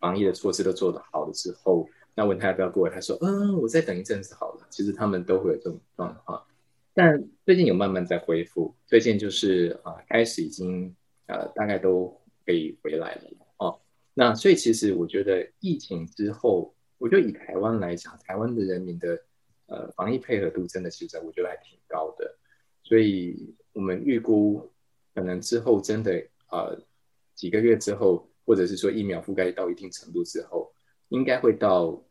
[0.00, 4.66] 防疫的措施都做得好了之后，那问他要不要过来，他说嗯，我再等一阵子好了。
[4.70, 6.44] 其实他们都会有这种状况，
[6.92, 10.94] 但最近有慢慢在恢复，最近就是啊、开始已经
[11.26, 13.22] 呃，大概都可以回来了
[13.56, 13.80] 哦。
[14.14, 19.18] 那所以其实我觉得疫情之后，我觉得以台湾来讲，台湾的人民的
[19.66, 22.36] 呃防疫配合度真的其实我觉得还挺高的，
[22.82, 24.70] 所以我们预估
[25.14, 26.12] 可能之后真的
[26.50, 26.80] 呃
[27.34, 30.72] 几个月之后，或者是说疫苗覆盖到一定程度之后，
[31.14, 32.02] 应该会到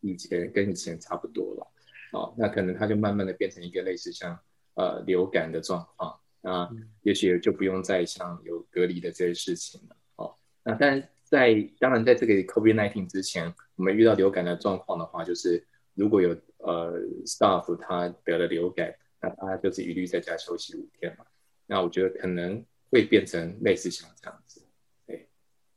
[0.00, 1.72] 以前跟以前差不多了，
[2.12, 4.38] 哦，那可能它就慢慢的变成一个类似像
[4.74, 6.68] 呃流感的状况，那
[7.02, 9.96] 也许就不用再像有隔离的这些事情了。
[10.16, 15.62] 哦那但在当然，在这个 COVID-19 之前，我们遇到流感的状况的话，就是
[15.94, 21.26] 如果有呃 staff 他得了流感，那他就是一律在家休息五天嘛。
[21.66, 24.62] 那我觉得可能会变成类似像这样子，
[25.06, 25.28] 对，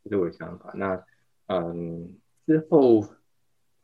[0.04, 0.72] 这是我的想法。
[0.76, 1.04] 那
[1.48, 2.16] 嗯，
[2.50, 3.08] 之后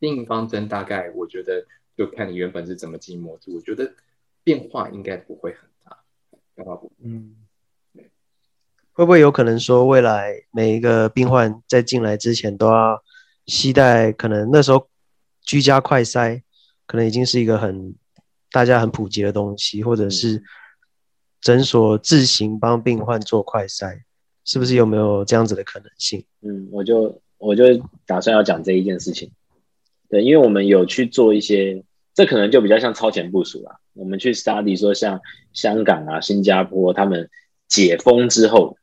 [0.00, 1.64] 另一方针大概我觉得
[1.96, 3.94] 就看你原本是怎么经模组，我觉得
[4.42, 6.00] 变化应该不会很大，
[6.56, 7.36] 变化不嗯。
[8.92, 13.00] 会不会有可能说，未来每一个病患在进来之前都要
[13.46, 14.10] 携带？
[14.10, 14.88] 可能那时候
[15.42, 16.42] 居家快筛
[16.86, 17.94] 可能已经是一个很
[18.50, 20.42] 大家很普及的东西，或者是
[21.40, 24.02] 诊所自行帮病患做快筛，
[24.44, 26.24] 是不是有没有这样子的可能性？
[26.40, 27.64] 嗯，我就我就
[28.06, 29.30] 打算要讲这一件事情。
[30.08, 33.80] 对，因为我们有去做一些，这可能就比较像超前部署啦。
[33.94, 35.20] 我们去 study 说，像
[35.52, 37.28] 香港啊、新加坡他们
[37.68, 38.76] 解封之后。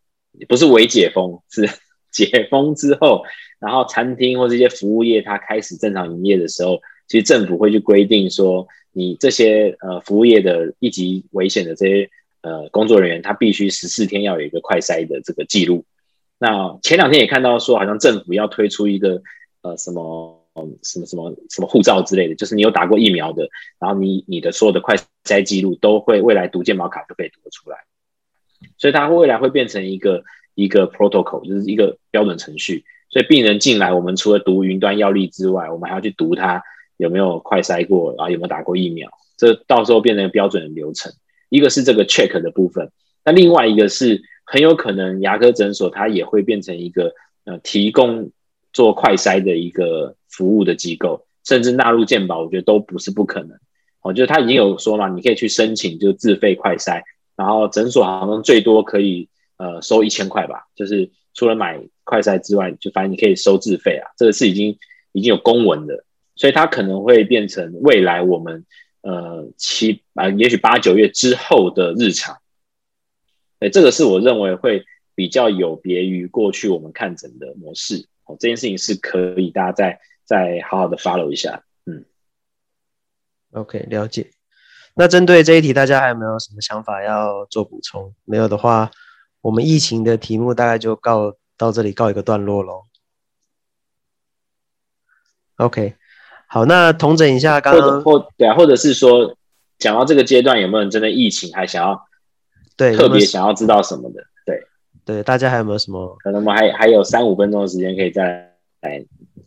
[0.49, 1.69] 不是微解封，是
[2.11, 3.21] 解封之后，
[3.59, 12.09] 然后餐厅或这些服务业它开始正常营业的时候，其实政府会去规定说，你这些呃服务业的一级危险的这些
[12.41, 15.85] 呃工作人员，他必须十四天要有一个快筛的这个记录。
[16.39, 19.21] 那前两天也看到说，好像政府要推出一个
[19.61, 20.45] 呃什么
[20.83, 23.47] 什么什么什么护照之类的，就是你有打过疫苗的，
[23.79, 27.77] 然后你你的所有的快筛记录都会未来读健保卡就可以读得出来。
[28.77, 30.23] 所以它未来会变成一个
[30.55, 32.83] 一个 protocol，就是一个标准程序。
[33.09, 36.63] 所以病人进来，我们除了读云端药历之外，我们还要去读他
[36.97, 39.09] 有没有快筛过，然后有没有打过疫苗。
[39.37, 41.11] 这到时候变成标准的流程。
[41.49, 42.91] 一个是这个 check 的部分，
[43.23, 47.13] 那另外一个是很有可能牙科诊所它也会变成一个
[47.45, 48.31] 呃提供
[48.71, 53.57] 做快筛的一个服务的机构，甚至纳入健保，我觉得都不是不可能。
[54.01, 57.01] 哦，就是他已经有说嘛，你可以去申请，就自费快筛，
[57.37, 64.77] 然后诊所好像最多可以呃收一千块吧，就是除了买快筛之外，就反正你可以收自费啊，这个是已经
[65.13, 66.03] 已经有公文的，
[66.35, 68.65] 所以它可能会变成未来我们
[69.01, 72.35] 呃七啊、也许八九月之后的日常。
[73.63, 74.83] 哎，这个是我认为会
[75.15, 78.09] 比较有别于过去我们看诊的模式。
[78.25, 81.63] 哦，这件事情是可以大家再再好好的 follow 一下。
[81.85, 82.03] 嗯
[83.51, 84.31] ，OK，了解。
[84.95, 88.13] 那针对这一题，大家还有没有什么想法要做补充？
[88.25, 88.91] 没有的话，
[89.41, 92.83] 我们疫情的题目大概就告到这里告一个段落喽。
[95.57, 95.95] OK，
[96.47, 99.37] 好，那统整一下刚刚或或对啊，或者是说
[99.79, 102.05] 讲到这个阶段，有没有人真的疫情还想要？
[102.75, 104.61] 对，特别想要知道什么的，对
[105.05, 106.15] 对，大家还有没有什么？
[106.23, 109.05] 可能我们还还有三五分钟的时间可以再来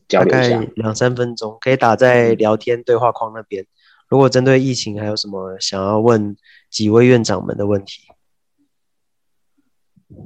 [0.09, 3.67] 交流一下，两三分钟可以打在聊天对话框那边。
[4.09, 6.37] 如果针对疫情还有什么想要问
[6.71, 8.03] 几位院长们的问题，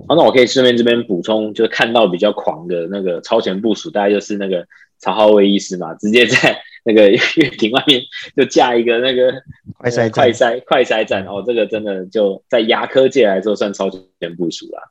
[0.06, 4.66] 好，那我可以顺便这边补充，就是看到比较狂的那个超前部署，大概就是那个
[4.98, 6.60] 曹浩威医师嘛，直接在。
[6.84, 8.02] 那个 月亭外面
[8.36, 9.32] 就架一个那个
[9.76, 14.82] 快筛快筛快筛站哦，这个真的就在牙科界来说算超前部署啦。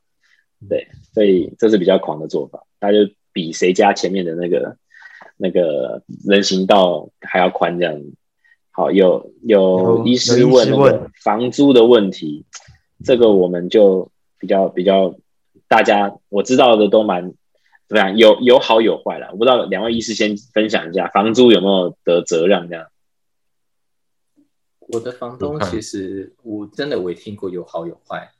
[0.68, 4.76] 对，所以这是比较狂的做法，大家就比谁家前面的那个
[5.36, 8.00] 那个人行道还要宽这样。
[8.70, 12.44] 好，有有医师问那个房租的问题，
[13.04, 15.14] 这个我们就比较比较
[15.66, 17.34] 大家我知道的都蛮。
[17.90, 18.16] 怎么样？
[18.16, 22.86] 有有好有坏了，我不知道两位医师先分享一下房租有没有得责让这样。
[24.78, 28.30] 我的房东其实我真的我也听过有好有坏，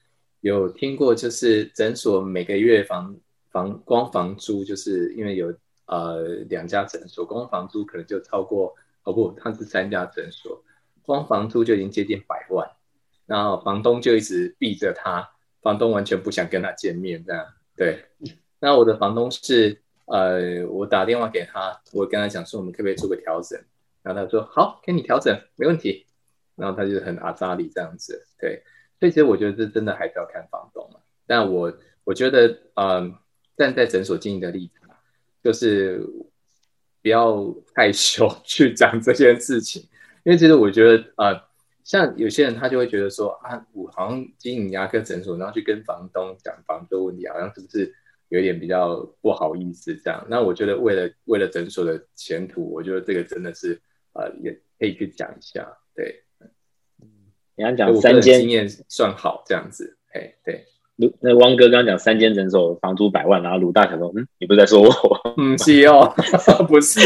[0.40, 3.16] 有听过就是诊所每个月房
[3.50, 5.52] 房光房租就是因为有
[5.86, 10.62] 呃两家诊所，光房租可能就超过哦不，他是三家诊所，
[11.02, 12.70] 光房租就已经接近百万，
[13.26, 15.28] 然后房东就一直避着他，
[15.60, 17.44] 房东完全不想跟他见面这样，
[17.76, 18.04] 对。
[18.60, 23.58] 那我的房东是，呃，我打电话给他，我跟他讲说，我们可不可以做个调整？
[24.02, 26.06] 然后他说好，给你调整，没问题。
[26.56, 28.62] 然后他就很阿扎里这样子，对。
[28.98, 31.00] 所以其实我觉得这真的还是要看房东嘛。
[31.26, 31.72] 但我
[32.04, 33.14] 我觉得，嗯、
[33.56, 34.90] 站在诊所经营的立场，
[35.42, 36.06] 就是
[37.02, 39.88] 不要害羞 去讲这件事情，
[40.22, 41.42] 因为其实我觉得，呃，
[41.82, 47.94] 像有些人他就会觉得说啊，我好像经营牙科诊所，然后去跟房东讲房租问题，好像是不是？
[48.30, 50.26] 有点比较不好意思，这样。
[50.28, 53.80] 那我觉得为了为了诊所的前途，我觉得这个真的是
[54.14, 55.68] 呃，也可以去讲一下。
[55.94, 56.22] 对，
[57.00, 57.06] 嗯，
[57.56, 60.64] 你刚讲三间经验算好这样子，哎，对。
[60.96, 64.90] 卢那汪哥刚刚讲三间诊所房租百万，然后卢大想说，嗯，你不是在说我？
[65.38, 66.14] 嗯，是哦，
[66.68, 67.00] 不是，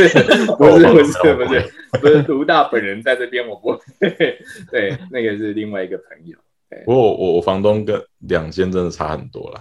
[0.58, 4.36] 不是，不是，不是，不是卢大本人在这边，我不对，
[4.70, 6.36] 对，那个是另外一个朋友。
[6.84, 9.60] 不过我我房东跟两间真的差很多啦，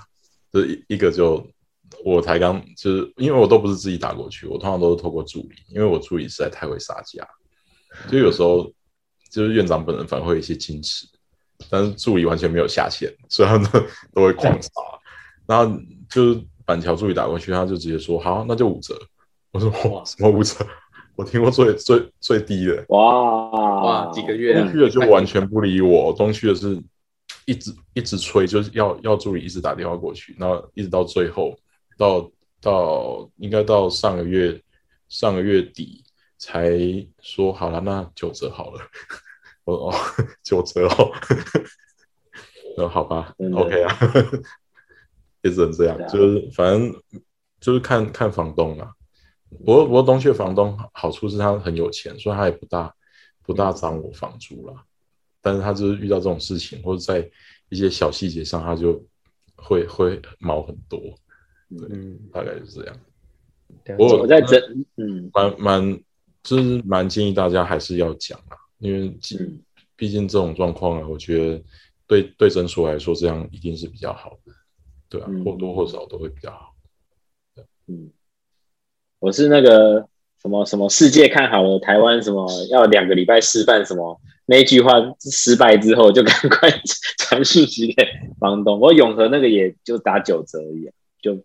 [0.51, 1.45] 这一一个就。
[2.03, 7.27] 我才刚就是，因为我都不是自己打过去，我通常都是透过助理，因为我助理实在太会杀价，
[8.09, 8.71] 就有时候
[9.31, 11.07] 就是院长本人反而会有一些矜持，
[11.69, 13.79] 但是助理完全没有下限，所以他们都
[14.13, 14.69] 都会狂杀。
[15.45, 15.77] 然后
[16.09, 18.97] 就是板桥助理打过去，他就直接说好，那就五折。
[19.51, 20.65] 我说哇，什么五折？
[21.15, 26.81] 我听过最最最低的哇哇几个月，东区的就完全不理我，东区的是
[27.45, 31.55] 一直一直催，就是要要助理一直打电话过去，然后一直到最后。
[31.97, 34.61] 到到应该到上个月
[35.09, 36.03] 上个月底
[36.37, 36.77] 才
[37.21, 38.81] 说好了，那九折好了。
[39.65, 39.95] 我 说哦，
[40.43, 41.11] 九折哦，
[42.77, 43.97] 那 好吧，OK 啊，
[45.41, 46.93] 也只能这样，就是反正
[47.59, 48.91] 就是看看房东啊。
[49.59, 52.93] 不过不过东区的房东好处是他很有钱，所以他也不大
[53.43, 54.75] 不大涨我房租了。
[55.41, 57.29] 但是他就是遇到这种事情，或者在
[57.69, 59.05] 一些小细节上，他就
[59.55, 60.99] 会会毛很多。
[61.89, 62.95] 嗯，大概就是这样。
[63.97, 64.61] 我我在整，
[64.97, 65.99] 嗯，蛮蛮
[66.43, 69.11] 就是蛮建议大家还是要讲啊，因为
[69.95, 71.63] 毕竟这种状况啊，我觉得
[72.05, 74.53] 对对诊所来说，这样一定是比较好的，
[75.09, 76.75] 对啊，或多或少都会比较好。
[77.87, 78.11] 嗯，
[79.19, 80.07] 我是那个
[80.41, 86.69] 什么什么世界看好了台湾，什么要两个礼拜示范什么那一句话失败之后，就赶快
[87.17, 88.07] 传讯息给
[88.39, 88.79] 房东。
[88.79, 91.43] 我永和那个也就打九折而已，就。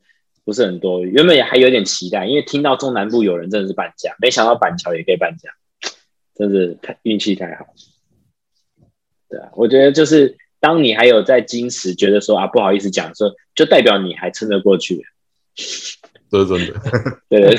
[0.49, 5.51] 不是很多，原本也还有点期待，因为听到中南部有人真的是半价，没想到板桥也可以半价，
[6.35, 7.67] 真是太运气太好。
[9.29, 15.05] 对啊，我觉得就是当你还有在矜持，觉得说啊不好意思讲的时候，就代表你还撑得过去。
[16.31, 16.81] 这是真的，
[17.29, 17.55] 对对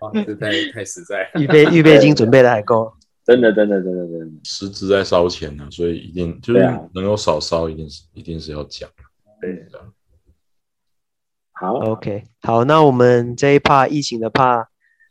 [0.24, 2.90] 这太太实在，预备预备金准备的还够，
[3.26, 6.60] 真的真的真的真的，实质在烧钱呢，所以一定就是
[6.94, 8.88] 能够少烧，一定是一定是要讲。
[9.42, 9.66] 对，
[11.60, 14.64] 好，OK，好，那我们这一 part 疫情的 part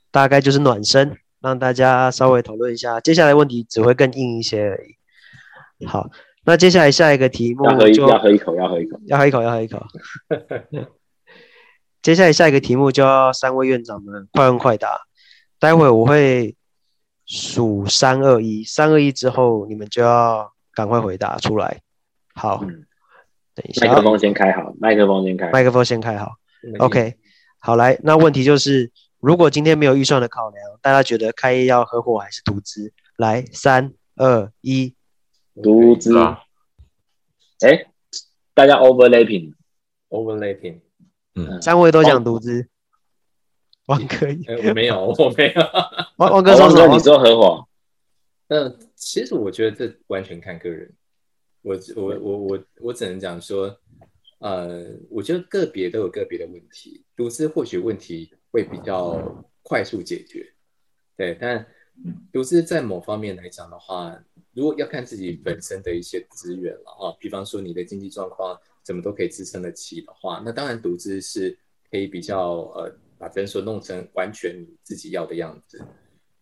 [0.10, 5.86] 大概就是暖身，让大家稍微讨论一下，接下来问题只会更硬一些而已。
[5.86, 6.10] 好，
[6.46, 9.86] 那接下来下一个题目就要喝一口，要喝一口，要喝一口，要喝一口，要喝一口。
[12.02, 15.02] 接下来下一个题目就要三位院长们快问快答，
[15.60, 16.56] 待会我会
[17.28, 21.80] 数三二一，三二一之后你们就要赶快回答出来。
[22.34, 22.88] 好，嗯、
[23.60, 26.32] 等一下，麦克风先开好，麦克风先开，麦克风先开好。
[26.80, 27.15] OK，
[27.60, 32.93] 好，来，那问题就是，如果今天没有预算的考量，大家觉得开业要合伙还是独资？
[33.17, 34.95] 来，三二一，
[35.62, 36.17] 独资。
[37.60, 37.88] 哎，
[38.54, 40.80] 大家 overlapping，overlapping。
[41.36, 42.65] 嗯，三位都讲独资，
[43.88, 44.26] 王哥，
[44.69, 45.62] 我没有，我没有。
[46.15, 46.95] 王王哥说什么？
[46.95, 47.67] 你说合伙？
[48.48, 50.91] 嗯其实我觉得这完全看个人。
[51.62, 53.78] 我我我我我只能讲说，
[54.39, 60.54] 呃，我觉得个别都有个别的问题，独资或许问题会比较快速解决，
[61.15, 61.38] 对。
[61.39, 61.65] 但
[62.32, 64.17] 独资在某方面来讲的话，
[64.54, 68.60] 如果要看自己本身的一些资源了啊，比方说你的经济状况。
[68.82, 71.56] 怎么都可以支撑得起的话，那当然独资是
[71.91, 75.86] 可以比较呃把诊所弄成完全你自己要的样子。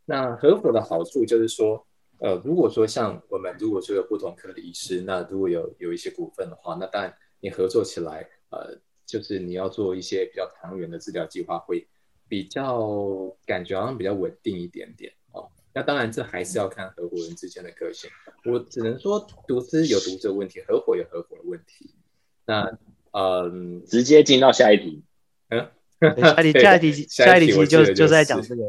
[0.05, 1.85] 那合伙的好处就是说，
[2.19, 11.87] 呃，如果说像我们如果说有不同科的医师，那如果有有一些股份的话，那当然你合作起来，呃，就是你要做一些比较长远的治疗计划，会
[12.27, 15.49] 比较感觉好像比较稳定一点点哦。
[15.73, 18.09] 那当然这还是要看合伙人之间的个性。
[18.45, 21.93] 我只能说独资有独资的问题，合伙有合伙的问题。
[22.45, 22.77] 那
[23.11, 25.03] 嗯，直接进到下一题。
[25.49, 25.69] 嗯，
[26.19, 28.63] 下一题，下一题，下一题其实就就在讲这个，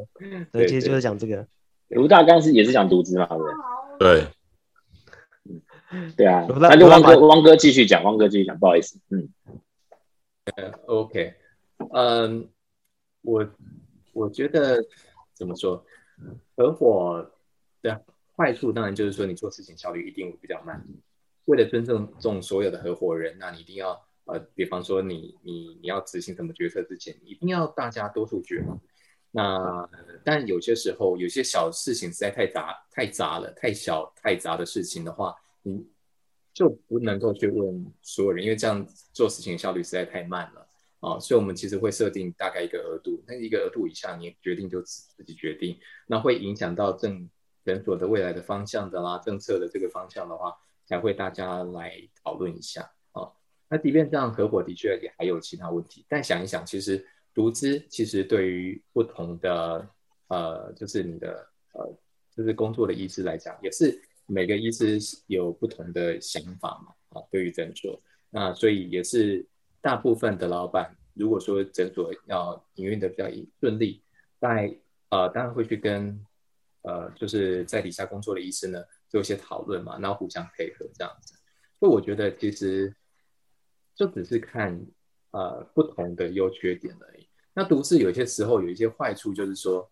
[0.53, 1.47] 对，其实就是讲这个。
[1.89, 3.27] 卢大刚是也是讲独资嘛，
[3.99, 4.27] 对对？
[5.91, 6.47] 对，对啊。
[6.61, 9.29] 那就汪哥，汪哥继续讲，汪哥继续讲，不好意思，嗯。
[10.87, 11.35] OK，
[11.93, 12.49] 嗯，
[13.23, 13.47] 我
[14.15, 14.83] 我觉得
[15.35, 15.85] 怎么说，
[16.57, 17.31] 合伙
[17.83, 18.03] 的
[18.35, 20.87] 坏处当然就是说，你做事情效率一定会比较慢。
[21.45, 28.65] 为了尊重众所有的合伙人，那你一定要呃，比方说你你你要执行什么决策之前，一定要大家多数决。
[29.31, 29.89] 那
[30.25, 35.87] 但有些时候有些小事情实在太杂太杂了，太小太杂的事情的话，你
[36.53, 40.69] 就不能够去问所有人，因为这样做事情效率实在太慢了
[41.01, 41.19] 啊。
[41.19, 47.29] 所以我们其实会设定大概一个额度，那一个额度以下，你决定就自己决定，那会影响到政
[47.65, 50.55] 诊所的未来的方向的啦，政策的这个方向的话。
[50.89, 52.81] 才会大家来讨论一下
[53.13, 53.33] 啊、哦。
[53.69, 56.03] 那即便这样，合伙的确也还有其他问题。
[56.09, 57.07] 但想一想，其实
[57.39, 59.89] 独资其实对于不同的
[60.27, 61.97] 呃，就是你的呃，
[62.35, 64.99] 就是工作的医师来讲，也是每个医师
[65.29, 69.47] 有不同的想法嘛啊、对于诊所，那所以也是
[69.81, 74.03] 大部分的老板，如果说诊所要营运的比较顺利，
[74.41, 74.77] 在
[75.11, 76.21] 呃，当然会去跟
[76.83, 78.83] 呃，就是在底下工作的医师呢。
[79.11, 81.35] 做一些讨论嘛，然后互相配合这样子，
[81.79, 82.95] 所以我觉得其实
[83.95, 84.87] 就只是看
[85.31, 87.28] 呃不同的优缺点而已。
[87.59, 89.91] 那独自有些时候有一些坏处，就是说，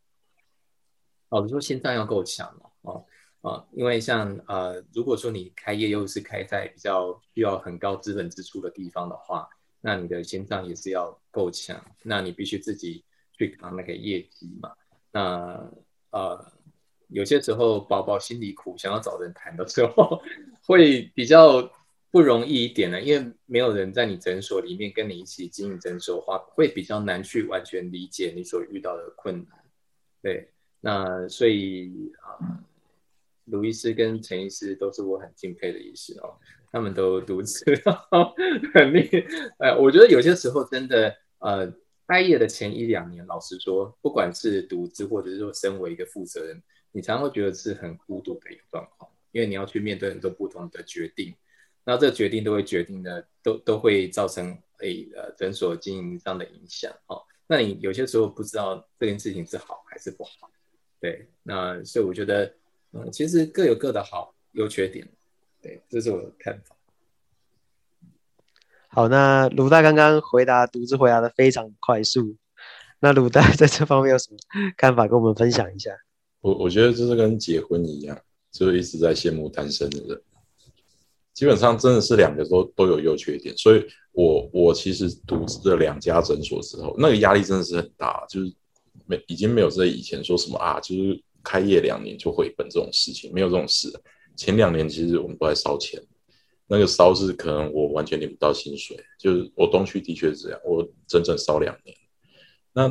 [1.31, 2.47] 老实说心脏要够强
[2.83, 3.05] 哦
[3.43, 9.49] 哦啊，因为像呃如果说你开业又是开在比较需要很高资本支出的地方的话，
[9.81, 14.73] 那你的心脏也是要够强，那你必须自己去扛那个业绩嘛，
[15.11, 15.69] 那
[16.11, 16.53] 呃。
[17.09, 20.21] 有些时候，宝宝心里苦，想要找人谈的时候，
[20.67, 21.63] 会比较
[22.17, 29.59] 不容易一点呢，因为没有人在你诊所里面跟你一起经营诊所的话，会比较难去完全理解你所遇到的困难。
[30.23, 30.49] 对，
[30.81, 32.41] 那所以啊，
[33.45, 36.41] 卢医师跟陈医师都是我很敬佩的医师哦，
[36.73, 37.63] 他们都独资，
[38.73, 39.11] 很厉
[39.59, 39.77] 害。
[39.77, 41.71] 我觉得有些时候真的，呃，
[42.07, 46.63] 开业的前一两年，老实说，不管是独资，或者是说身为一个负责人。
[46.93, 51.35] 你常常会觉得是很孤独的一个状况，因为你要去面对很多不同的决定，
[51.89, 57.23] 那这个决定都会决定的，都都会造成诶呃诊所经营上的影响哦。
[57.47, 60.51] 那你有些时候不知道这件事情是好还是不好，
[61.01, 62.53] 对，那所以我觉得，
[62.91, 65.09] 嗯，其实各有各的好优缺点，
[65.63, 66.75] 对，这是我的看法。
[68.89, 72.37] 好，那鲁大刚刚回答独自回答的非常快速，
[72.99, 74.39] 那鲁大在这方面有什么
[74.77, 75.93] 看法，跟我们分享一下？
[76.41, 78.21] 我我觉得这是跟结婚一样，
[78.51, 80.23] 就一直在羡慕单身的人。
[81.37, 88.51] 基本上真的是两个都都有优缺点，所以我我其实独资了两家诊所之后，那个压力真的是很大，就是
[89.05, 93.93] 没已经没有在以前说什么啊，就是开业两年就回本这种事情，没有这种事。
[94.35, 96.03] 前两年其实我们都在烧钱，
[96.69, 101.95] 那个烧是可能我完全领不到薪水，就是我东区的确是这样，我整整烧两年。
[102.73, 102.89] 那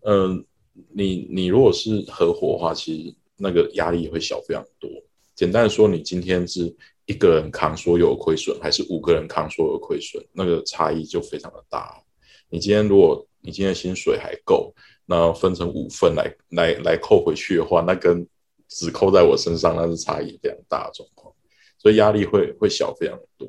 [0.00, 0.44] 嗯、呃，
[0.92, 4.90] 你你如果是合伙的话，其实那个压力会小非常多。
[5.36, 6.74] 简单的说，你今天是
[7.06, 12.02] 一个人扛所有亏损，还是五个人扛所有亏损，那个差异就非常的大。
[12.50, 14.74] 你今天如果你今天薪水还够，
[15.06, 18.26] 那分成五份来来来扣回去的话，那跟
[18.68, 21.32] 只扣在我身上，那是差异非常大的状况，
[21.78, 23.48] 所以压力会会小非常多。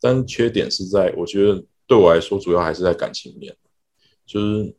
[0.00, 3.54] 但缺点是在，我觉得对我来说，主要还是在感情面，
[4.26, 4.74] 就是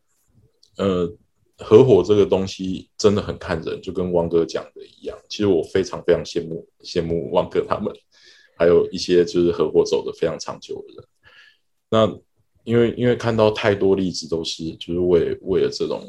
[0.78, 1.16] 呃。
[1.64, 5.18] 合伙这个东西真的很看人，就跟汪哥讲的一样。
[5.30, 7.94] 其实我非常非常羡慕羡慕汪哥他们，
[8.58, 11.06] 还有一些就是合伙走得非常长久的人。
[11.90, 12.20] 那
[12.64, 16.02] 因为因为看到太多例子都是就是为为了这种，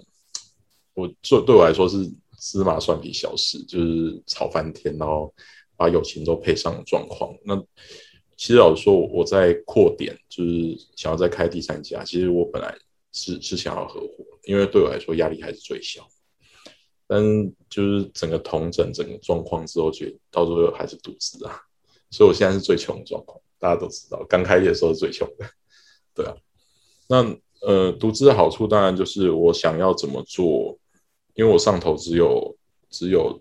[0.94, 1.98] 我做对我来说是
[2.38, 5.32] 芝麻蒜皮小事，就是吵翻天，然后
[5.76, 7.34] 把友情都赔上的状况。
[7.44, 7.56] 那
[8.36, 12.02] 其实老实说，我在扩点，就是想要再开第三家。
[12.02, 12.74] 其实我本来。
[13.12, 16.06] 是是想要合伙，因为对我来说压力还是最小。
[17.06, 17.22] 但
[17.68, 21.60] 就是整个同整整个状况之后，觉得到最后还是独资啊。
[22.10, 25.46] 所以我现在是最穷的状况，大家都知道，刚开业的时候是最穷的。
[26.14, 26.34] 对啊，
[27.08, 30.78] 那呃，独资的好处当然就是我想要怎么做，
[31.34, 32.56] 因为我上头只有
[32.90, 33.40] 只有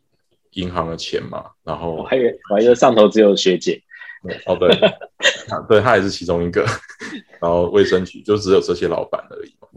[0.51, 3.81] 银行的钱嘛，然后我还以为我还以为上头只有学姐。
[4.45, 4.69] 哦，对，
[5.67, 6.63] 对他也是其中一个，
[7.41, 9.67] 然后卫生局就只有这些老板而已嘛，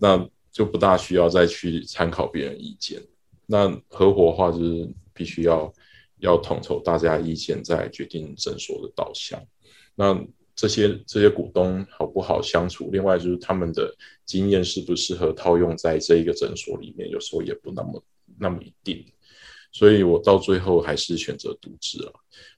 [0.00, 3.00] 那就不大需要再去参考别人意见。
[3.46, 5.72] 那合伙的话，就是必须要
[6.18, 9.40] 要统筹大家意见，再决定诊所的导向。
[9.94, 10.18] 那
[10.56, 12.90] 这些这些股东好不好相处？
[12.90, 18.04] 另外就是他们的经验适不适合套用在这一个诊所里面，有时候也不那么
[18.38, 19.04] 那么一定。
[19.72, 22.12] 所以我到最后还是选择独资了。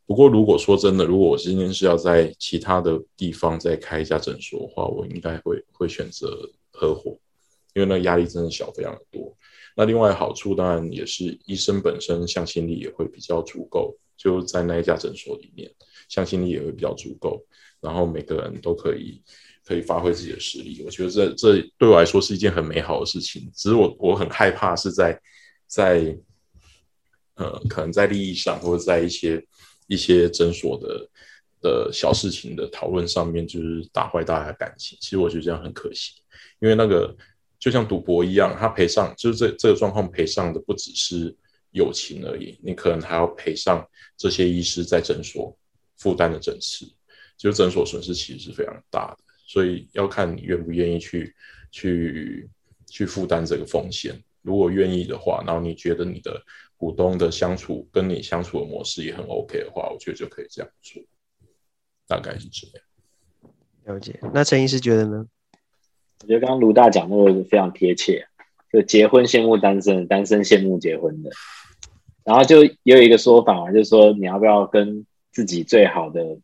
[0.07, 7.19] 不过如果说真的，如果我今天是要在其他的地方再开一家诊所的话，我应该会会选择合伙，
[7.75, 9.37] 因为那压力真的小非常的多。
[9.75, 15.69] 那另外好处当然也是医生本身向心力也会比较足够，就在那一家诊所里面，
[16.09, 17.45] 向心力也会比较足够，
[17.81, 19.21] 然后每个人都可以
[19.65, 20.83] 可以发挥自己的实力。
[20.85, 23.51] 我觉得这这对我来说是一件很美好的事情。
[23.53, 25.21] 只是我我很害怕是在
[25.67, 26.17] 在。
[27.39, 29.37] 呃，可能在利益上，或者在一些
[29.87, 31.09] 一些诊所的
[31.61, 34.99] 的小事情的讨论上面，就是打坏大家的感情。
[35.01, 36.13] 其实我觉得这样很可惜，
[36.61, 37.17] 因为那个
[37.59, 41.35] 就像赌博一样，他赔上就是这这个状况赔上的不只是
[41.71, 45.57] 友情而已，你可能还要赔上这些医师在诊所
[45.97, 46.87] 负担的诊次，
[47.37, 49.25] 就诊所损失其实是非常大的。
[49.47, 51.35] 所以要看你愿不愿意去
[51.71, 52.49] 去
[52.87, 54.21] 去负担这个风险。
[54.43, 56.43] 如果愿意的话，然后你觉得你的。
[56.77, 61.03] 股东的相处跟你相处的模式也很 OK 的话，我觉得就可以这样做，
[62.07, 62.85] 大概是这样。
[63.85, 64.19] 了解。
[64.35, 65.27] 那陈医师觉得呢？
[66.23, 68.27] 我觉得刚刚卢大讲那个非常贴切，
[68.73, 71.31] 就结婚羡慕单身，单身羡慕结婚的。
[72.25, 76.39] 然后就也有一个说法嘛，就是说你要不要跟自己最好的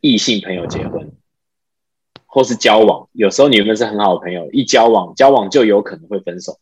[0.00, 1.12] 异性朋友结婚，
[2.26, 3.08] 或是交往？
[3.12, 6.58] 有时候你们是很好的朋友，一交往，交往就有可能会分手。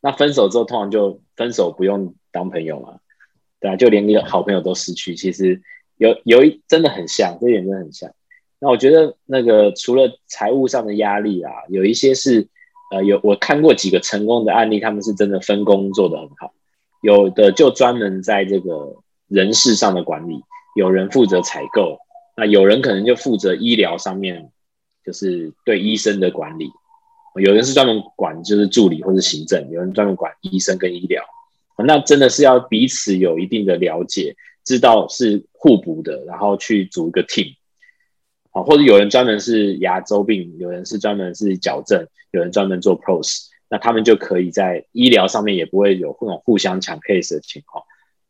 [0.00, 2.98] 那分手之后，通常就分手不用当朋友嘛，
[3.60, 5.14] 对啊，就连一个好朋友都失去。
[5.14, 5.62] 其实
[5.98, 8.10] 有有一真的很像，这一点真的很像。
[8.58, 12.48] 那我觉得那个除了财务上的压力啊，有一些是
[12.92, 16.52] 呃有我看过几个成功的案例，他们是真的分工做得很好。
[17.02, 18.96] 有的就专门在这个
[19.28, 20.40] 人事上的管理，
[20.76, 21.98] 有人负责采购，
[22.36, 24.50] 那有人可能就负责医疗上面，
[25.04, 26.70] 就是对医生的管理。
[27.42, 31.24] 有人是专门管就是助理或者行政，有人专门管医生跟医疗，
[31.76, 37.54] 那真的是要彼此有一定的了解，知道是互补的，然后去组一个 team，
[38.50, 47.84] 好，或者有人专门是牙周病，有人是专门是矫正，有人专门做 pros，那他们就可以在医疗上面也不会有那种互相抢 case 的情况，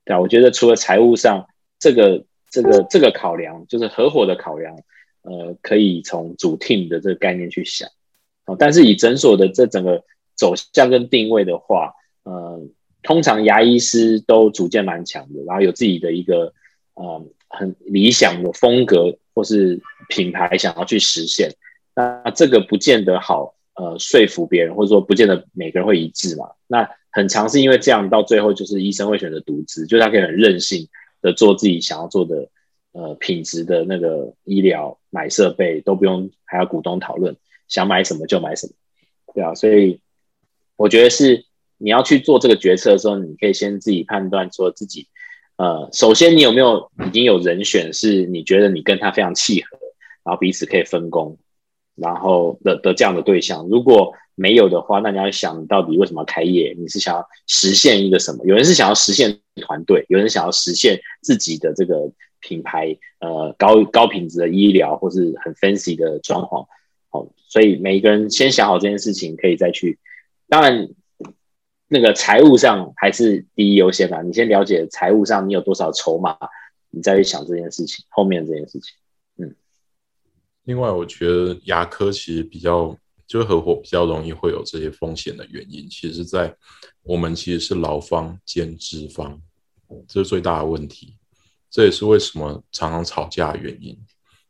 [0.05, 1.47] 对啊，我觉得除了财务上
[1.79, 4.77] 这个这个这个考量，就是合伙的考量，
[5.23, 7.89] 呃，可以从组 team 的这个概念去想。
[8.59, 12.61] 但是以诊所的这整个走向跟定位的话，呃，
[13.03, 16.53] 通常牙医师都主见蛮强的，然后有自己的一个
[16.95, 21.51] 呃很理想的风格或是品牌想要去实现。
[21.95, 26.51] 那这个不见得好呃说服别人，或者说不见得每个人会一致嘛。
[26.67, 30.89] 那很常是因为这样，到最后就是医生会选择独资，就是他可以很任性
[31.21, 32.49] 的做自己想要做的
[32.93, 37.37] 呃品质的那个医疗，买设备都不用还要股东讨论，
[37.69, 38.73] 想买什么就买什么，
[39.35, 40.01] 对啊，所以
[40.77, 41.45] 我觉得是
[41.83, 45.09] 你要去做这个决策的时候，你可以先自己判断说自己，
[45.57, 49.79] 呃，首先你有没有已经有人选是你觉得你跟他非常契合，
[50.25, 51.37] 然后彼此可以分工，
[51.97, 56.75] 然后的的这样的对象，如果没有的话，那你要想到底为什么开业？
[56.79, 58.45] 你是想要实现一个什么？
[58.47, 62.11] 有人是想要实现团队，有人想要实现自己的这个
[62.41, 66.67] 品牌，呃，高高品质的医疗或是很 fancy 的装潢。
[67.11, 69.99] 好，所以每一个人先想好这件事情，可以再去。
[70.49, 70.89] 当然，
[71.93, 74.23] 那个财务上还是第一优先啦。
[74.23, 76.37] 你先了解财务上你有多少筹码，
[76.91, 78.95] 你再去想这件事情，后面这件事情。
[79.37, 79.55] 嗯。
[80.65, 82.97] 另外，我觉得牙科其实比较。
[83.25, 86.55] 就是合伙比较容易会有这些风险的原因，其实，在
[87.03, 89.41] 我们其实是劳方兼资方，
[90.07, 91.17] 这是最大的问题。
[91.71, 93.99] 这也是为什么常常吵架的原因，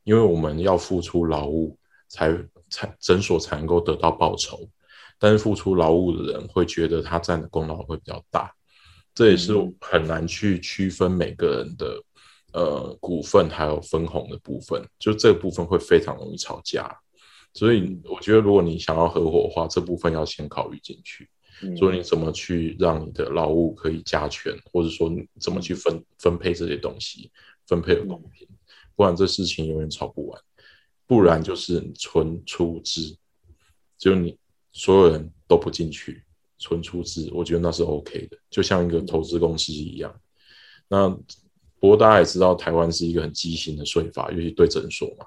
[0.02, 1.78] 因为我们要付出劳务，
[2.08, 2.36] 才
[2.70, 4.68] 才诊所才能够得到报酬。
[5.22, 8.52] 但是付出劳务的人会觉得他占的功劳会比较大，
[9.14, 12.02] 这也是很难去区分每个人的
[12.52, 16.92] 呃股份还有分红的部分，就这个部分会非常容易吵架。
[17.54, 21.28] 所以我觉得，如果你想要合伙的话，这部分要先考虑进去。
[21.76, 27.30] 所以你怎么去让你的劳务可以加权，或者说你怎么去分分配这些东西，
[27.68, 28.48] 分配的公平，
[28.96, 30.42] 不然这事情永远吵不完。
[31.06, 33.16] 不然就是纯出资，
[33.96, 34.36] 就你
[34.72, 36.22] 所有人都不进去，
[36.58, 40.14] 纯出资，我觉得那是 OK 的，就像一个投资公司一样。
[40.88, 41.08] 那
[41.78, 45.26] 不过大家也知道，台湾是一个很畸形的税法，尤其对诊所嘛。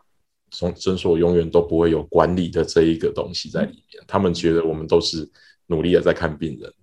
[0.51, 5.29] 从诊所永远都不会有管理的这一个东西在里面，他们觉得我们都是
[5.67, 6.73] 努力的在看病人，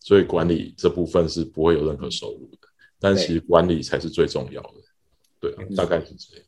[0.00, 2.68] 所以管理这部分是不会有任何收入的。
[3.00, 4.74] 但其实管理才是最重要的，
[5.40, 6.46] 对，对，大概是这样。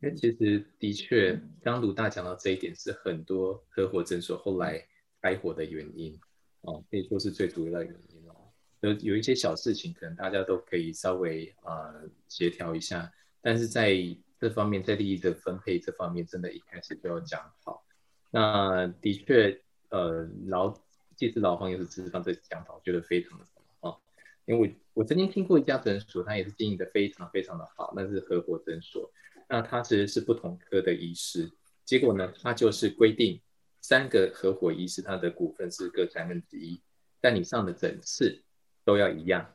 [0.00, 4.86] 因为其实的确，刚鲁大讲到这一点，是很多合伙诊所后来
[5.20, 6.16] 开火的原因
[6.60, 8.34] 哦，可以说是最主要的原因哦。
[8.80, 13.92] 有有一些小事情，可能大家都可以稍微呃协调一下，但是在
[14.38, 17.84] 这方面在利益的分配这方面，真的一开始就要讲好。
[18.30, 20.72] 那的确，呃，劳
[21.16, 23.44] 既是劳方又是资方，这讲法我觉得非常的
[23.80, 24.00] 好。
[24.44, 29.10] 因为我我曾经听过一家诊所，它也是经营的非常非常的好，那是合伙诊所。
[29.48, 31.50] 那它其实是不同科的医师，
[31.84, 33.40] 结果呢，它就是规定
[33.80, 36.82] 三个合伙医师，他的股份是各三分之一，
[37.20, 38.42] 但你上的诊次
[38.84, 39.54] 都要一样。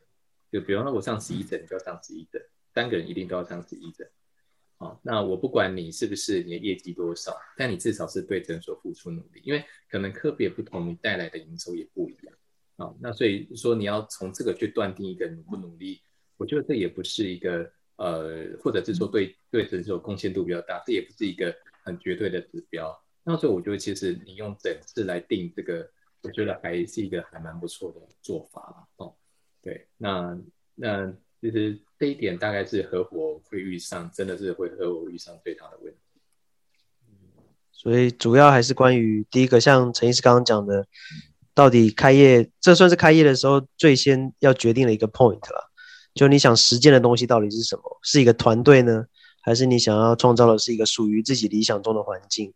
[0.52, 2.41] 就比方说，我上十一诊，你就要上十一诊，
[2.74, 4.08] 三个人一定都要上十一诊。
[4.80, 12.36] 哦那我不管你是不是你的业绩多少，但你至少是对诊所付出努力，因为可能科别不同，你带来的营收也不一样。
[12.78, 16.02] 啊，那所以说你要从这个去断定一个努不努力，
[16.38, 22.98] 我觉得这也不是一个呃，或者是说对对诊所贡献度比较大，这也不是一个很绝对的指标。
[23.24, 25.89] 那所以我觉得其实你用整次来定这个，
[26.22, 29.14] 我觉得还是一个还蛮不错的做法哦，
[29.62, 30.39] 对，那
[30.76, 31.14] 那。
[31.44, 36.00] 其实这一点大概是合伙会遇上，真的是会合伙遇上最大的问题。
[37.70, 40.88] 所以主要还是关于第一个，像陈医师刚刚讲的，
[41.54, 45.72] 到底开业，这算是开业的时候最先要决定的一个 point 了。
[46.14, 47.84] 就你想实践的东西到底是什么？
[48.01, 49.05] 是一个团队呢，
[49.41, 52.53] 还是你想要创造的是一个属于自己理想中的环境？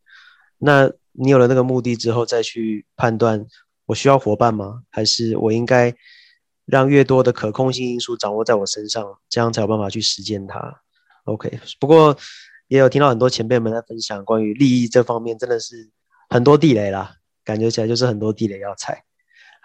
[0.58, 3.46] 那你有了那个目的之后，再去判断
[3.86, 4.84] 我需要伙伴吗？
[4.90, 5.96] 还是我应该？
[6.70, 10.82] 让越多的可控性因素掌握在我身上，这样才有办法去实践它。
[11.24, 12.18] OK，不过
[12.68, 15.90] 也有听到很多前辈们在分享关于利益这方面，真的是
[16.28, 19.06] 很多地雷啦，感觉起来就是很多地雷要踩。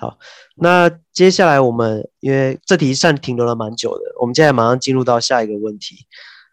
[0.02, 0.18] 好，
[0.56, 5.94] 那接下来我们因为这题算停留了蛮久的，我们现在马上进入到下一个问题。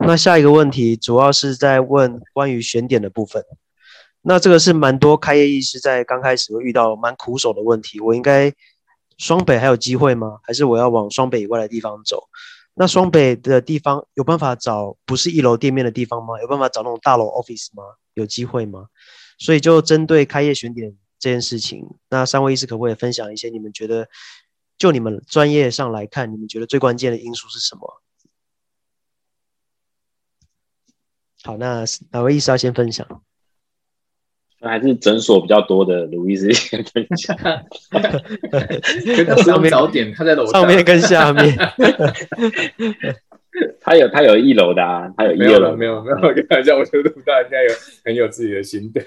[0.05, 3.43] 那下一个问题主要是在问关于选点的部分。
[4.21, 8.53] 那这个是蛮多开业医师在刚开始会遇到蛮苦手的问题，我应该。
[9.17, 10.37] 双北还有机会吗？
[10.43, 12.23] 还是我要往双北以外的地方走？
[12.75, 16.39] 那双北的地方有办法找不是一楼店面的地方吗？
[16.41, 17.83] 有办法找那种大楼 office 吗？
[18.13, 18.85] 有机会吗？
[19.37, 24.07] 所以就针对开业选点这件事情，那三位医师可不可以分享一些你们觉得，
[24.77, 28.01] 就你们专业上来看，你们觉得最关键的因素是什么？
[31.43, 33.21] 好，那哪位医师要先分享？
[34.61, 37.33] 还是诊所比较多的卢医师先分享。
[39.45, 41.55] 上面早点，他在楼上面跟下面。
[43.79, 45.73] 他有他有一楼的啊，他有一楼。
[45.77, 47.69] 没有没有，没有开玩笑，我觉得大家有
[48.03, 49.01] 很有自己的心得。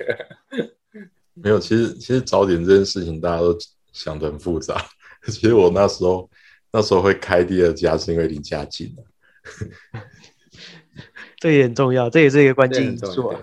[1.35, 3.57] 没有，其实其实早点这件事情大家都
[3.93, 4.85] 想得很复杂。
[5.27, 6.29] 其实我那时候
[6.73, 8.95] 那时候会开第二家是因为离家近。
[11.39, 13.41] 这也很重要，这也是一个关键因素啊。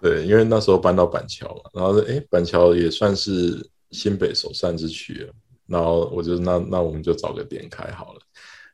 [0.00, 5.32] 对，因为那时候搬到板桥嘛，然后哎，板桥也算是新北首善之区了。
[5.66, 8.20] 然后我就那那我们就找个点开好了。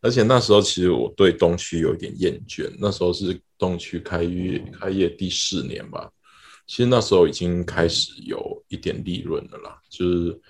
[0.01, 6.11] 而且那时候其实我对东区有一点厌倦，那时候是东区开业开业第四年吧。
[6.67, 10.41] 其实那时候已经开始有一点利润了啦，就是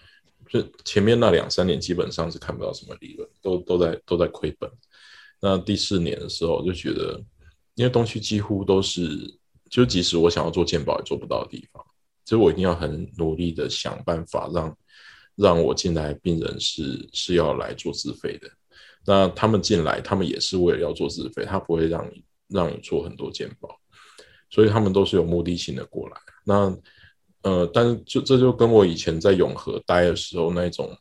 [0.48, 4.70] 就前面那两三年基本上是看不到什么利润，都都在都在亏本。
[5.40, 7.20] 那第四年的时候就觉得，
[7.74, 9.34] 因为东区几乎都是，
[9.68, 11.84] 就即使我想要做鉴保也做不到的地方，
[12.24, 14.78] 所以我一定要很努力的想办法让
[15.34, 18.48] 让我进来病人是是要来做自费的。
[19.04, 23.80] 那他们进来，他们也是为了要做自费，他不会让你让你做很多鉴保。
[24.52, 26.78] 所以他们都是有目的性的过来，那
[27.40, 30.94] 呃，但是就这就跟我以前在永和待的时候那种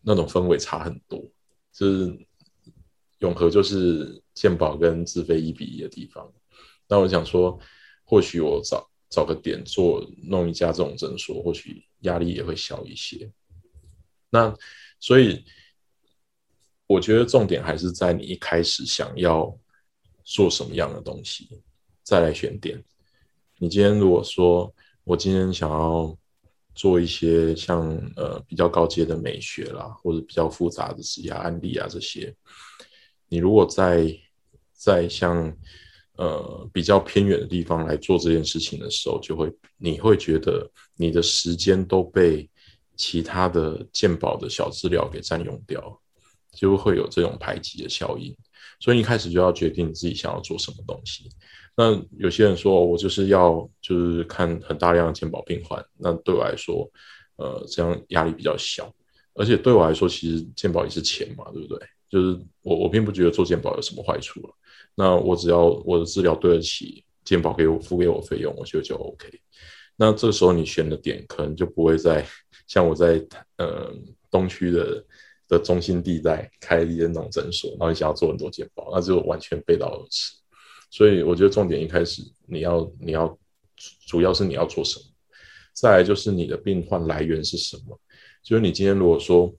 [0.00, 1.20] 那种氛围差很多，
[1.72, 2.16] 就是
[3.18, 6.32] 永和就是健保跟自费一比一的地方。
[6.86, 7.58] 那我想说，
[8.04, 13.28] 或许我找找个点做弄一家这种诊所，或许压力也会小一些。
[14.30, 14.54] 那
[15.00, 15.44] 所以
[16.86, 19.52] 我觉得重点还是在你一开始想要
[20.22, 21.48] 做什么样的东西。
[22.06, 22.80] 再来选点。
[23.58, 26.16] 你今天如果说我今天想要
[26.72, 32.32] 做一些像呃比较高阶的美学啦，或者比较复杂的职业案例啊这些，
[33.28, 34.16] 你如果在
[34.72, 35.52] 在像
[36.16, 42.48] 呃比较偏远的地方来做这件事情的时候，就会你会觉得你的时间都被
[42.94, 46.00] 其他的健保的小资料给占用掉，
[46.52, 48.36] 就会有这种排挤的效应。
[48.78, 51.30] 所以一开始就要决定你自己想要做什么东西。
[51.76, 56.90] 那有些人说，我就是要就是看很大量的健保病患，那对我来说，
[57.36, 58.90] 呃，这样压力比较小，
[59.34, 61.78] 而且对我来说，其实健保也是钱嘛，对不对？
[62.08, 64.48] 就是我我并不觉得做健保有什么坏处了。
[64.94, 69.28] 那我只要我的治疗对得起健保给我付给我费用，我觉得就 OK。
[69.96, 72.24] 那这时候你选的点可能就不会在
[72.66, 73.22] 像我在
[73.58, 73.92] 呃
[74.30, 75.04] 东区的
[75.46, 80.32] 的中心地带开一间那种诊所，然后你想要做很多健保，那就完全背道而驰。
[80.90, 83.38] 所以我觉得重点一开始你要你要
[84.06, 85.04] 主要是你要做什么，
[85.72, 88.00] 再来就是你的病患来源是什么。
[88.42, 89.52] 就是你今天如果说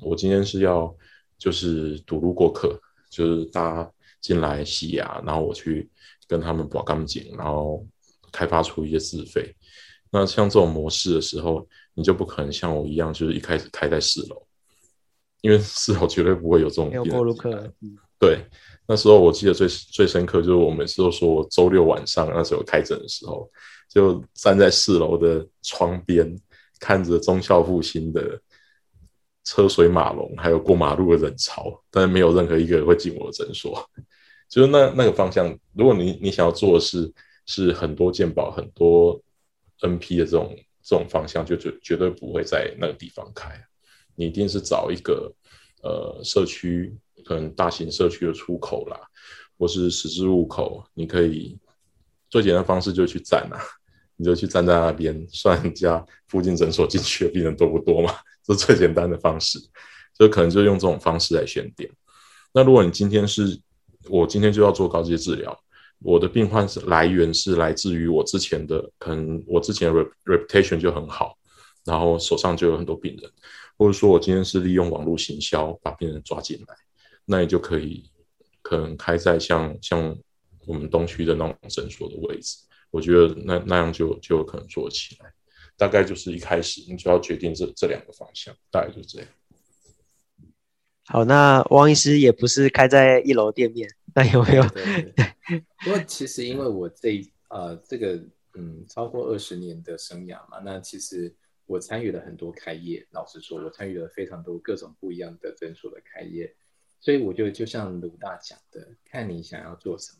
[0.00, 0.94] 我今天是要
[1.38, 2.78] 就是堵路过客，
[3.10, 5.90] 就是大家进来洗牙，然后我去
[6.28, 7.84] 跟他们拔钢筋，然后
[8.30, 9.54] 开发出一些自费。
[10.10, 14.46] 那像这种模式的时候，你就不可能像我一样，就是一开始开在四楼，
[15.40, 17.72] 因为四楼绝对不会有这种过路客。
[18.18, 18.44] 对。
[18.86, 23.50] 那时候我记得最最深刻，就是我每次都说我周六晚上那时候开诊的时候，
[23.88, 26.38] 就站在四楼的窗边，
[26.78, 28.38] 看着忠孝复兴的
[29.42, 33.88] 车水马龙，还有过马路的人潮，但是没有任何一个人会进我的诊所。
[34.50, 37.10] 就是那那个方向，如果你你想要做的是
[37.46, 39.18] 是很多健保、很多
[39.80, 43.50] NP 的这种这种方向，就绝绝对不会在那个地方开。
[44.14, 45.32] 你一定是找一个
[45.82, 46.94] 呃社区。
[47.24, 49.00] 可能大型社区的出口啦，
[49.58, 51.58] 或是十字路口，你可以
[52.28, 53.58] 最简单方式就去站啊，
[54.16, 58.12] 你就去站在那边， 算人家附近诊所进去的病人多不多嘛？
[58.44, 59.58] 这是最简单的方式，
[60.18, 61.90] 就可能就用这种方式来选点。
[62.52, 63.58] 那如果你今天是
[64.08, 65.58] 我今天就要做高阶治疗，
[66.00, 71.38] 我的病患是来源是来自于我之前的，可能我之前的 reputation 就很好，
[71.84, 73.30] 然后手上就有很多病人，
[73.78, 76.76] 或者说我今天是利用网络行销把病人抓进来。
[77.24, 78.10] 那你就可以
[78.62, 80.16] 可能开在像像
[80.66, 82.58] 我们东区的那种诊所的位置，
[82.90, 85.32] 我觉得那那样就就有可能做起来。
[85.76, 89.28] 大概就是一开始你就要决定这这两个方向，大概就这样。
[91.06, 94.62] 好，那汪医师也不是开在一楼店面，那有没有？
[94.68, 94.84] 对。
[95.84, 97.20] 不过其实因为我这
[97.50, 98.14] 呃这个
[98.54, 101.34] 嗯超过二十年的生涯嘛，那其实
[101.66, 103.06] 我参与了很多开业。
[103.10, 106.54] 老实说，我参与了非常多各种不一样的诊所的开业。
[107.04, 110.18] 所以我就就像鲁大讲的，看你想要做什么。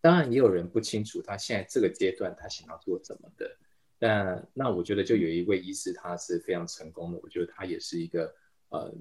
[0.00, 3.50] 当然也有人不清楚他现在这个阶段他想要做什么的。
[3.98, 8.32] 但那我觉得就有一位医师他是非常成功的，我觉得他也是一个
[8.68, 8.94] 呃，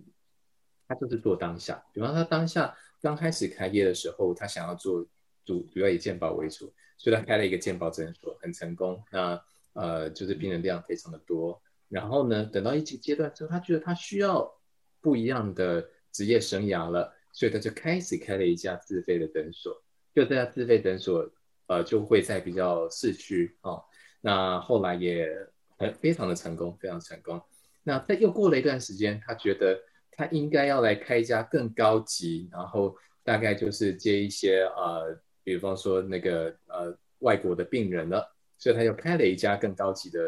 [0.87, 1.85] 他就是做当下。
[1.93, 5.05] 比方他当下刚开始开业的时候，他想要做
[5.45, 9.03] 主主要以健保为主，所以他开了一个健保诊所，很成功。
[9.11, 9.39] 那
[9.73, 11.61] 呃就是病人量非常的多。
[11.89, 14.51] 然后呢，等到一级阶段之后，他觉得他需要
[14.99, 17.13] 不一样的职业生涯了。
[17.31, 19.73] 所以他就开始开了一家自费的诊所，
[20.13, 21.29] 就这家自费诊所，
[21.67, 23.83] 呃，就会在比较市区哦。
[24.21, 25.29] 那后来也
[25.77, 27.41] 很非常的成功，非常成功。
[27.83, 29.79] 那在又过了一段时间，他觉得
[30.11, 40.19] 他应该要来开一家更高级，然后大概就是接一些呃比方说那个呃外国的病人了，所以他又开了一家更高级的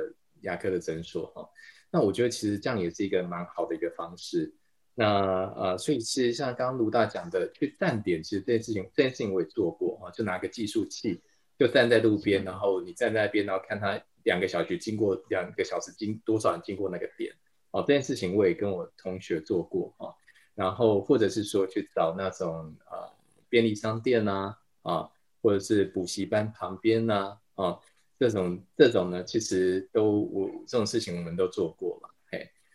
[0.42, 1.50] 牙科的诊所哈。
[1.92, 4.54] 那我觉得其实这样也是一个蛮好的一个方式。
[4.94, 11.22] 那呃，所以其实像刚刚卢大讲的去站点，其实这件事情这件事情我也做过哈，就拿个计数器，
[11.58, 17.34] 就站在路边，然后你站在那边，然后看他两个小时经过两个小时经多少人经过那个点
[17.72, 20.14] 哦，这件事情我也跟我同学做过啊。
[20.54, 23.14] 然后或者是说去找那种啊、呃、
[23.48, 25.10] 便利商店呐啊，
[25.42, 27.80] 或者是补习班旁边呐啊，
[28.20, 32.10] 这种这种呢，其实都我这种事情我们都做过了。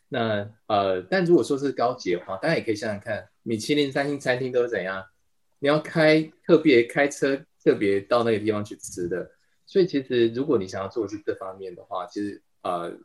[0.09, 5.05] 那呃，但如果说是高级的话，大家也可以想想看，米其林三星餐厅都是怎样？
[5.59, 9.31] 你要开特别开车特别到那个地方去吃的。
[9.65, 12.97] 所以其实如果你想要做的是这方面的话，其实呃，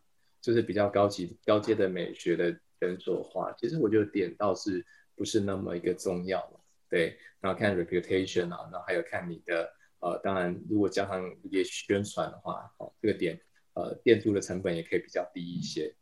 [0.41, 4.85] 就是比较高级高阶的美学的诊所的话，其实我觉得点倒是
[5.15, 6.59] 不是那么一个重要了。
[6.87, 9.67] 对，然后看 reputation 啊，然后还有看你的
[10.01, 13.39] 呃，当然如果加上一些宣传的话，哦，这个点
[13.73, 15.95] 呃，店租的成本也可以比较低一些。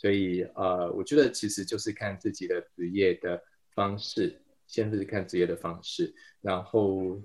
[0.00, 3.42] 所以呃，我觉得其实就是看自己的职业的
[3.74, 7.20] 方式，先是看职业的方式，然后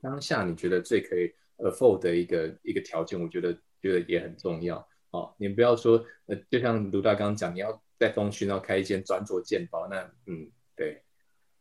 [0.00, 5.32] 当下你觉得最可以 afford 的一个一个条件，我觉得觉得也很重要哦。
[5.38, 11.00] 你不要说呃，就像卢大刚讲，你要在东区然后开一间专做健保，那嗯，对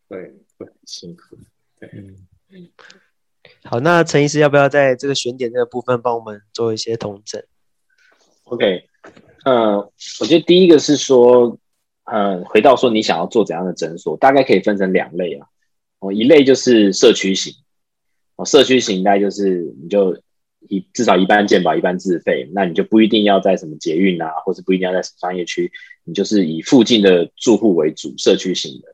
[0.10, 1.38] 对会很辛苦。
[1.80, 1.88] 对，
[2.50, 2.72] 嗯，
[3.64, 7.40] 好，那陈医师要不要在这个选点这个部分帮我们做一些统整
[8.50, 8.84] ？OK。
[9.46, 9.78] 呃，
[10.20, 11.58] 我觉得第一个是说，
[12.04, 15.48] 呃，回到说你想要做怎样的诊所，大概可以分成两类啊。
[16.00, 17.54] 哦，一类就是社区型，
[18.36, 20.18] 哦，社区型大概就是你就
[20.68, 25.72] 一至少一半健保，一半自费，那你就不一定要在什么捷运啊，或是不一定要在什么商业区，
[26.04, 28.94] 你就是以附近的住户为主，社区型的。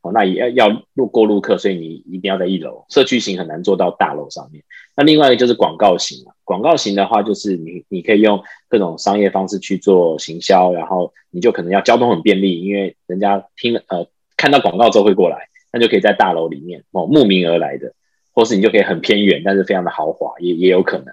[0.00, 2.84] 哦，那也要要路过路客，所以你一定要在一楼。
[2.88, 4.62] 社区型很难做到大楼上面。
[4.98, 17.92] 那另外一个就是广告型了，广告型的话就是你你可以用各种商业方式去做行销，然后你就可能要交通很便利，因为人家听了呃看到广告之后会过来，那就可以在大楼里面哦慕名而来的，
[18.32, 21.06] 或是你就可以很偏远，但是非常的豪华也也有可能。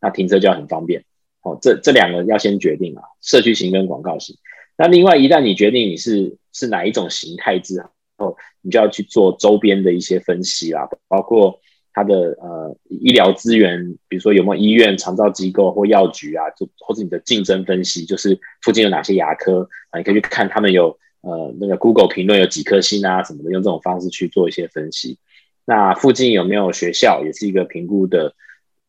[0.00, 1.04] 那停车就要很方便
[1.42, 1.58] 哦。
[1.60, 4.34] 这这两个要先决定啊，社区型跟广告型。
[4.78, 7.90] 那另外一旦你决定你是是哪一种形态之后。
[8.18, 11.60] 后，你就要去做周边的一些分析啦，包括
[11.96, 25.16] 它的呃医疗资源，比如说有没有医院、长照机构或药局啊，就或者你的竞争分析，就是附近有哪些牙科啊，你可以去看他们有呃那个 Google 评论有几颗星啊什么的，用这种方式去做一些分析。
[25.64, 28.34] 那附近有没有学校，也是一个评估的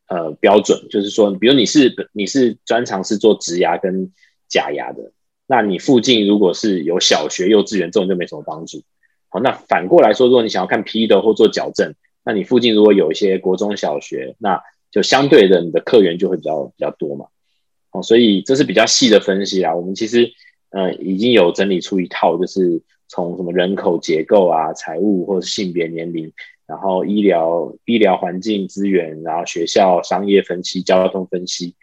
[0.10, 4.12] 呃标准，就是说，比如你是你是专长是做植牙跟
[4.50, 5.14] 假牙的，
[5.48, 8.84] 那你附近如果是有小学、幼稚园，这种就没什么帮助。
[9.30, 11.94] 好，那反过来说，如果你想要看 P 的或做矫正，
[12.28, 14.62] 那你附近如果有一些国中小学，那
[14.92, 17.28] 就相对的你的客源就会比较比较多嘛。
[17.92, 19.74] 哦，所以这是比较细的分析啦。
[19.74, 20.30] 我们其实
[20.72, 26.30] 呃已经有整理出一套，就是从什么人口结构啊、财务或者性别、年龄，
[26.68, 31.76] 然后医疗、医疗环境资源，然后学校、商业分析、交通分析，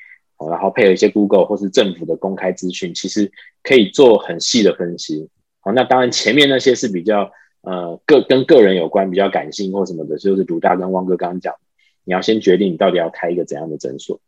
[0.51, 3.33] 然后配合一些 Google 或是政府的公开资讯，其实
[3.63, 5.31] 可以做很细的分析。
[5.61, 7.33] 好，那当然前面那些是比较
[7.65, 11.55] 呃个跟个人有关，比较感性或什么的，就是卢大跟汪哥刚刚讲，
[12.05, 14.21] 你要先决定你到底要开一个怎样的诊所。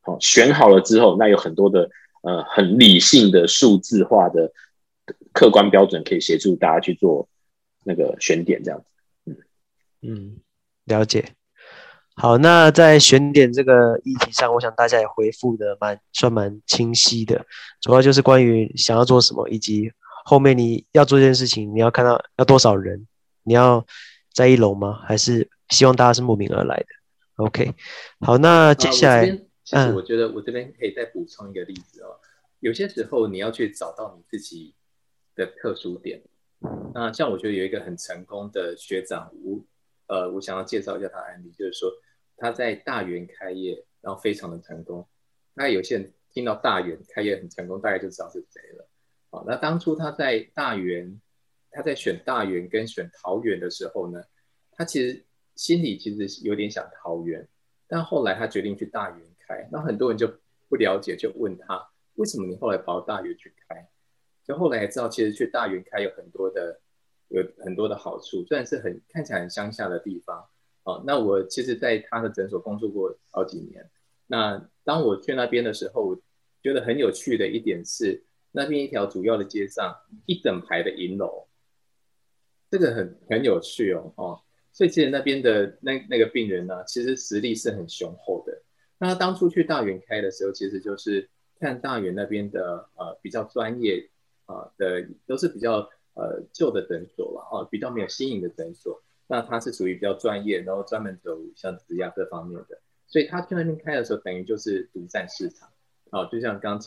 [0.00, 1.88] 好，选好了之后，那有很多的
[2.22, 4.52] 呃很理性的数字化的
[5.32, 7.28] 客观标准可以协助大家去做
[7.84, 8.86] 那个选点这样子。
[9.26, 9.36] 嗯
[10.02, 10.36] 嗯，
[10.84, 11.24] 了解。
[12.14, 17.46] 好，那在选点这个议题上，我想大家也回复的蛮算蛮清晰的，
[17.80, 19.90] 主要就是关于想要做什么以及。
[20.24, 23.06] 后面你要做这件事情，你要看到要多少人？
[23.44, 23.84] 你要
[24.32, 25.00] 在一楼吗？
[25.04, 26.86] 还是希望大家是慕名而来的
[27.36, 27.74] ？OK，
[28.20, 32.20] 好，那接下来，啊、其实我觉得我这边可以再补充一个例子哦。
[32.22, 32.28] 嗯、
[32.60, 34.74] 有些时候你要去找到你自己
[35.34, 36.22] 的特殊点。
[36.94, 39.64] 那像我觉得有一个很成功的学长，吴
[40.06, 41.90] 呃，我想要介绍一下他的案例，就是说
[42.36, 45.04] 他在大园开业，然后非常的成功。
[45.54, 48.81] 那有些人听到大园开业很成功，大概就知道是谁了。
[49.32, 51.18] 好，那当初他在大园，
[51.70, 54.22] 他在选大园跟选桃园的时候呢，
[54.72, 55.24] 他其实
[55.56, 57.48] 心里其实有点想桃园，
[57.88, 60.30] 但后来他决定去大园开，那很多人就
[60.68, 61.82] 不了解，就问他
[62.16, 63.88] 为什么你后来跑到大园去开？
[64.44, 66.78] 就后来才知道，其实去大园开有很多的
[67.28, 70.46] 有很多的好处，虽然是很看起来很乡下的地方。
[70.82, 73.90] 哦，那我其实在他的诊所工作过好几年，
[74.26, 76.20] 那当我去那边的时候，我
[76.62, 78.22] 觉得很有趣的一点是。
[78.52, 79.96] 那边一条主要的街上，
[80.26, 81.48] 一整排的银楼，
[82.70, 84.40] 这个很很有趣哦，哦，
[84.72, 88.62] 所以其实那边的那那个病人呢，其实实力是很雄厚的。
[88.98, 91.28] 那他当初去大元开的时候，其实就是
[91.58, 94.08] 看大元那边的呃比较专业
[94.46, 99.02] 啊、呃、的，都是比较呃旧的诊所了啊，比较没有新颖的诊所。
[99.26, 102.78] 那他是属于比较专业，然后专门走像植牙这方面的。
[103.06, 105.70] 所以他去那边开的时候，等于就是独占市场
[106.10, 106.26] 啊。
[106.26, 106.80] 就像刚刚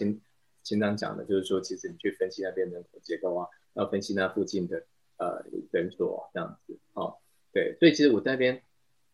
[0.66, 4.84] 经常讲的，就是说其实你去分析那边人口结构啊，要分析那附近的
[5.16, 5.42] 呃
[5.72, 7.16] 诊所这样子哦。
[7.54, 8.62] 对，所以其实我那边。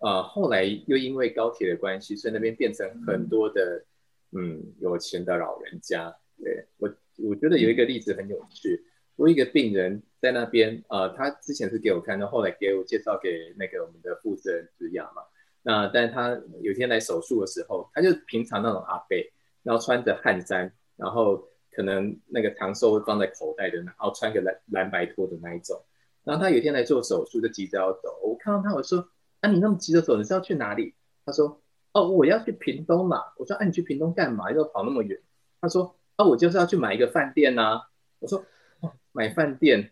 [0.04, 3.86] 呃，后来又因为高铁的关系，所以那边变成很多的
[4.32, 6.12] 嗯有钱的老人家。
[6.44, 8.84] 对，我，我觉得有一个例子很有趣。
[9.16, 15.22] 我一个病人在那边，呃，他之前是给我看，然后来给我介绍给那个我们的负责人植牙嘛。
[15.62, 16.32] 那但他
[16.62, 19.16] 有一天来手术的时候，他就平常那种阿伯，
[19.62, 25.82] 然后穿着汗衫，然后可能那个长寿会放在口袋的，然后穿个蓝蓝白拖的那一种。
[26.24, 28.20] 然后他有一天来做手术，就急着要走。
[28.24, 29.10] 我看到他，我说。
[29.42, 30.94] 啊，你那么急着走，你是要去哪里？
[31.26, 31.60] 他说：
[31.94, 33.24] 哦，我要去屏东嘛。
[33.38, 34.52] 我说：啊，你去屏东干嘛？
[34.52, 35.20] 又跑那么远？
[35.60, 37.82] 他说：啊，我就是要去买一个饭店呐、
[38.20, 38.46] 我说：
[38.82, 39.90] 哦，买饭店。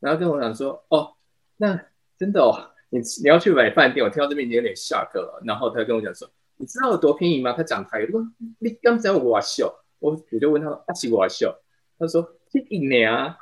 [0.00, 1.14] 然后跟我讲说：哦，
[1.56, 1.82] 那
[2.18, 4.04] 真的哦，你你要去买饭店？
[4.04, 5.42] 我听到这边已经有点 shock 了。
[5.46, 7.54] 然后他跟我讲说：你知道有多便宜吗？
[7.54, 8.12] 他讲台语，
[8.58, 11.56] 你刚才我笑，我我就问他说：阿奇我笑。
[11.98, 13.38] 他说：七亿年啊。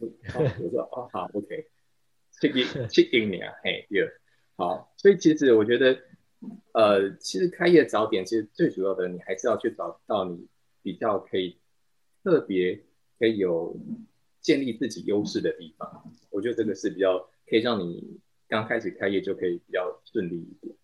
[0.00, 0.08] 我
[0.70, 1.70] 说：哦，好，OK，
[2.32, 4.10] 七亿七亿年，嘿，对。
[4.56, 5.96] 好，所以其实我觉得，
[6.72, 10.48] 呃，其实开业早点，其实最主要的，你还是要去找到你
[10.82, 11.60] 比较可以
[12.24, 12.82] 特别
[13.20, 13.78] 可以有
[14.40, 16.12] 建立自己优势的地方。
[16.30, 20.74] 我觉得这个是比较可以让你刚开始开业就可以比较顺利一点。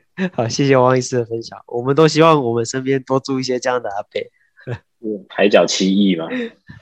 [0.32, 1.62] 好，谢谢王医师的分享。
[1.66, 4.20] 我们都希望我们身边多住一些这样的阿伯。
[5.28, 6.26] 海角七亿嘛，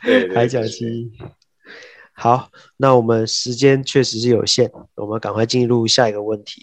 [0.03, 1.13] 对，海角七亿。
[2.13, 6.63] 好，那我们时间确实是有限，我们赶快进入下一个问题。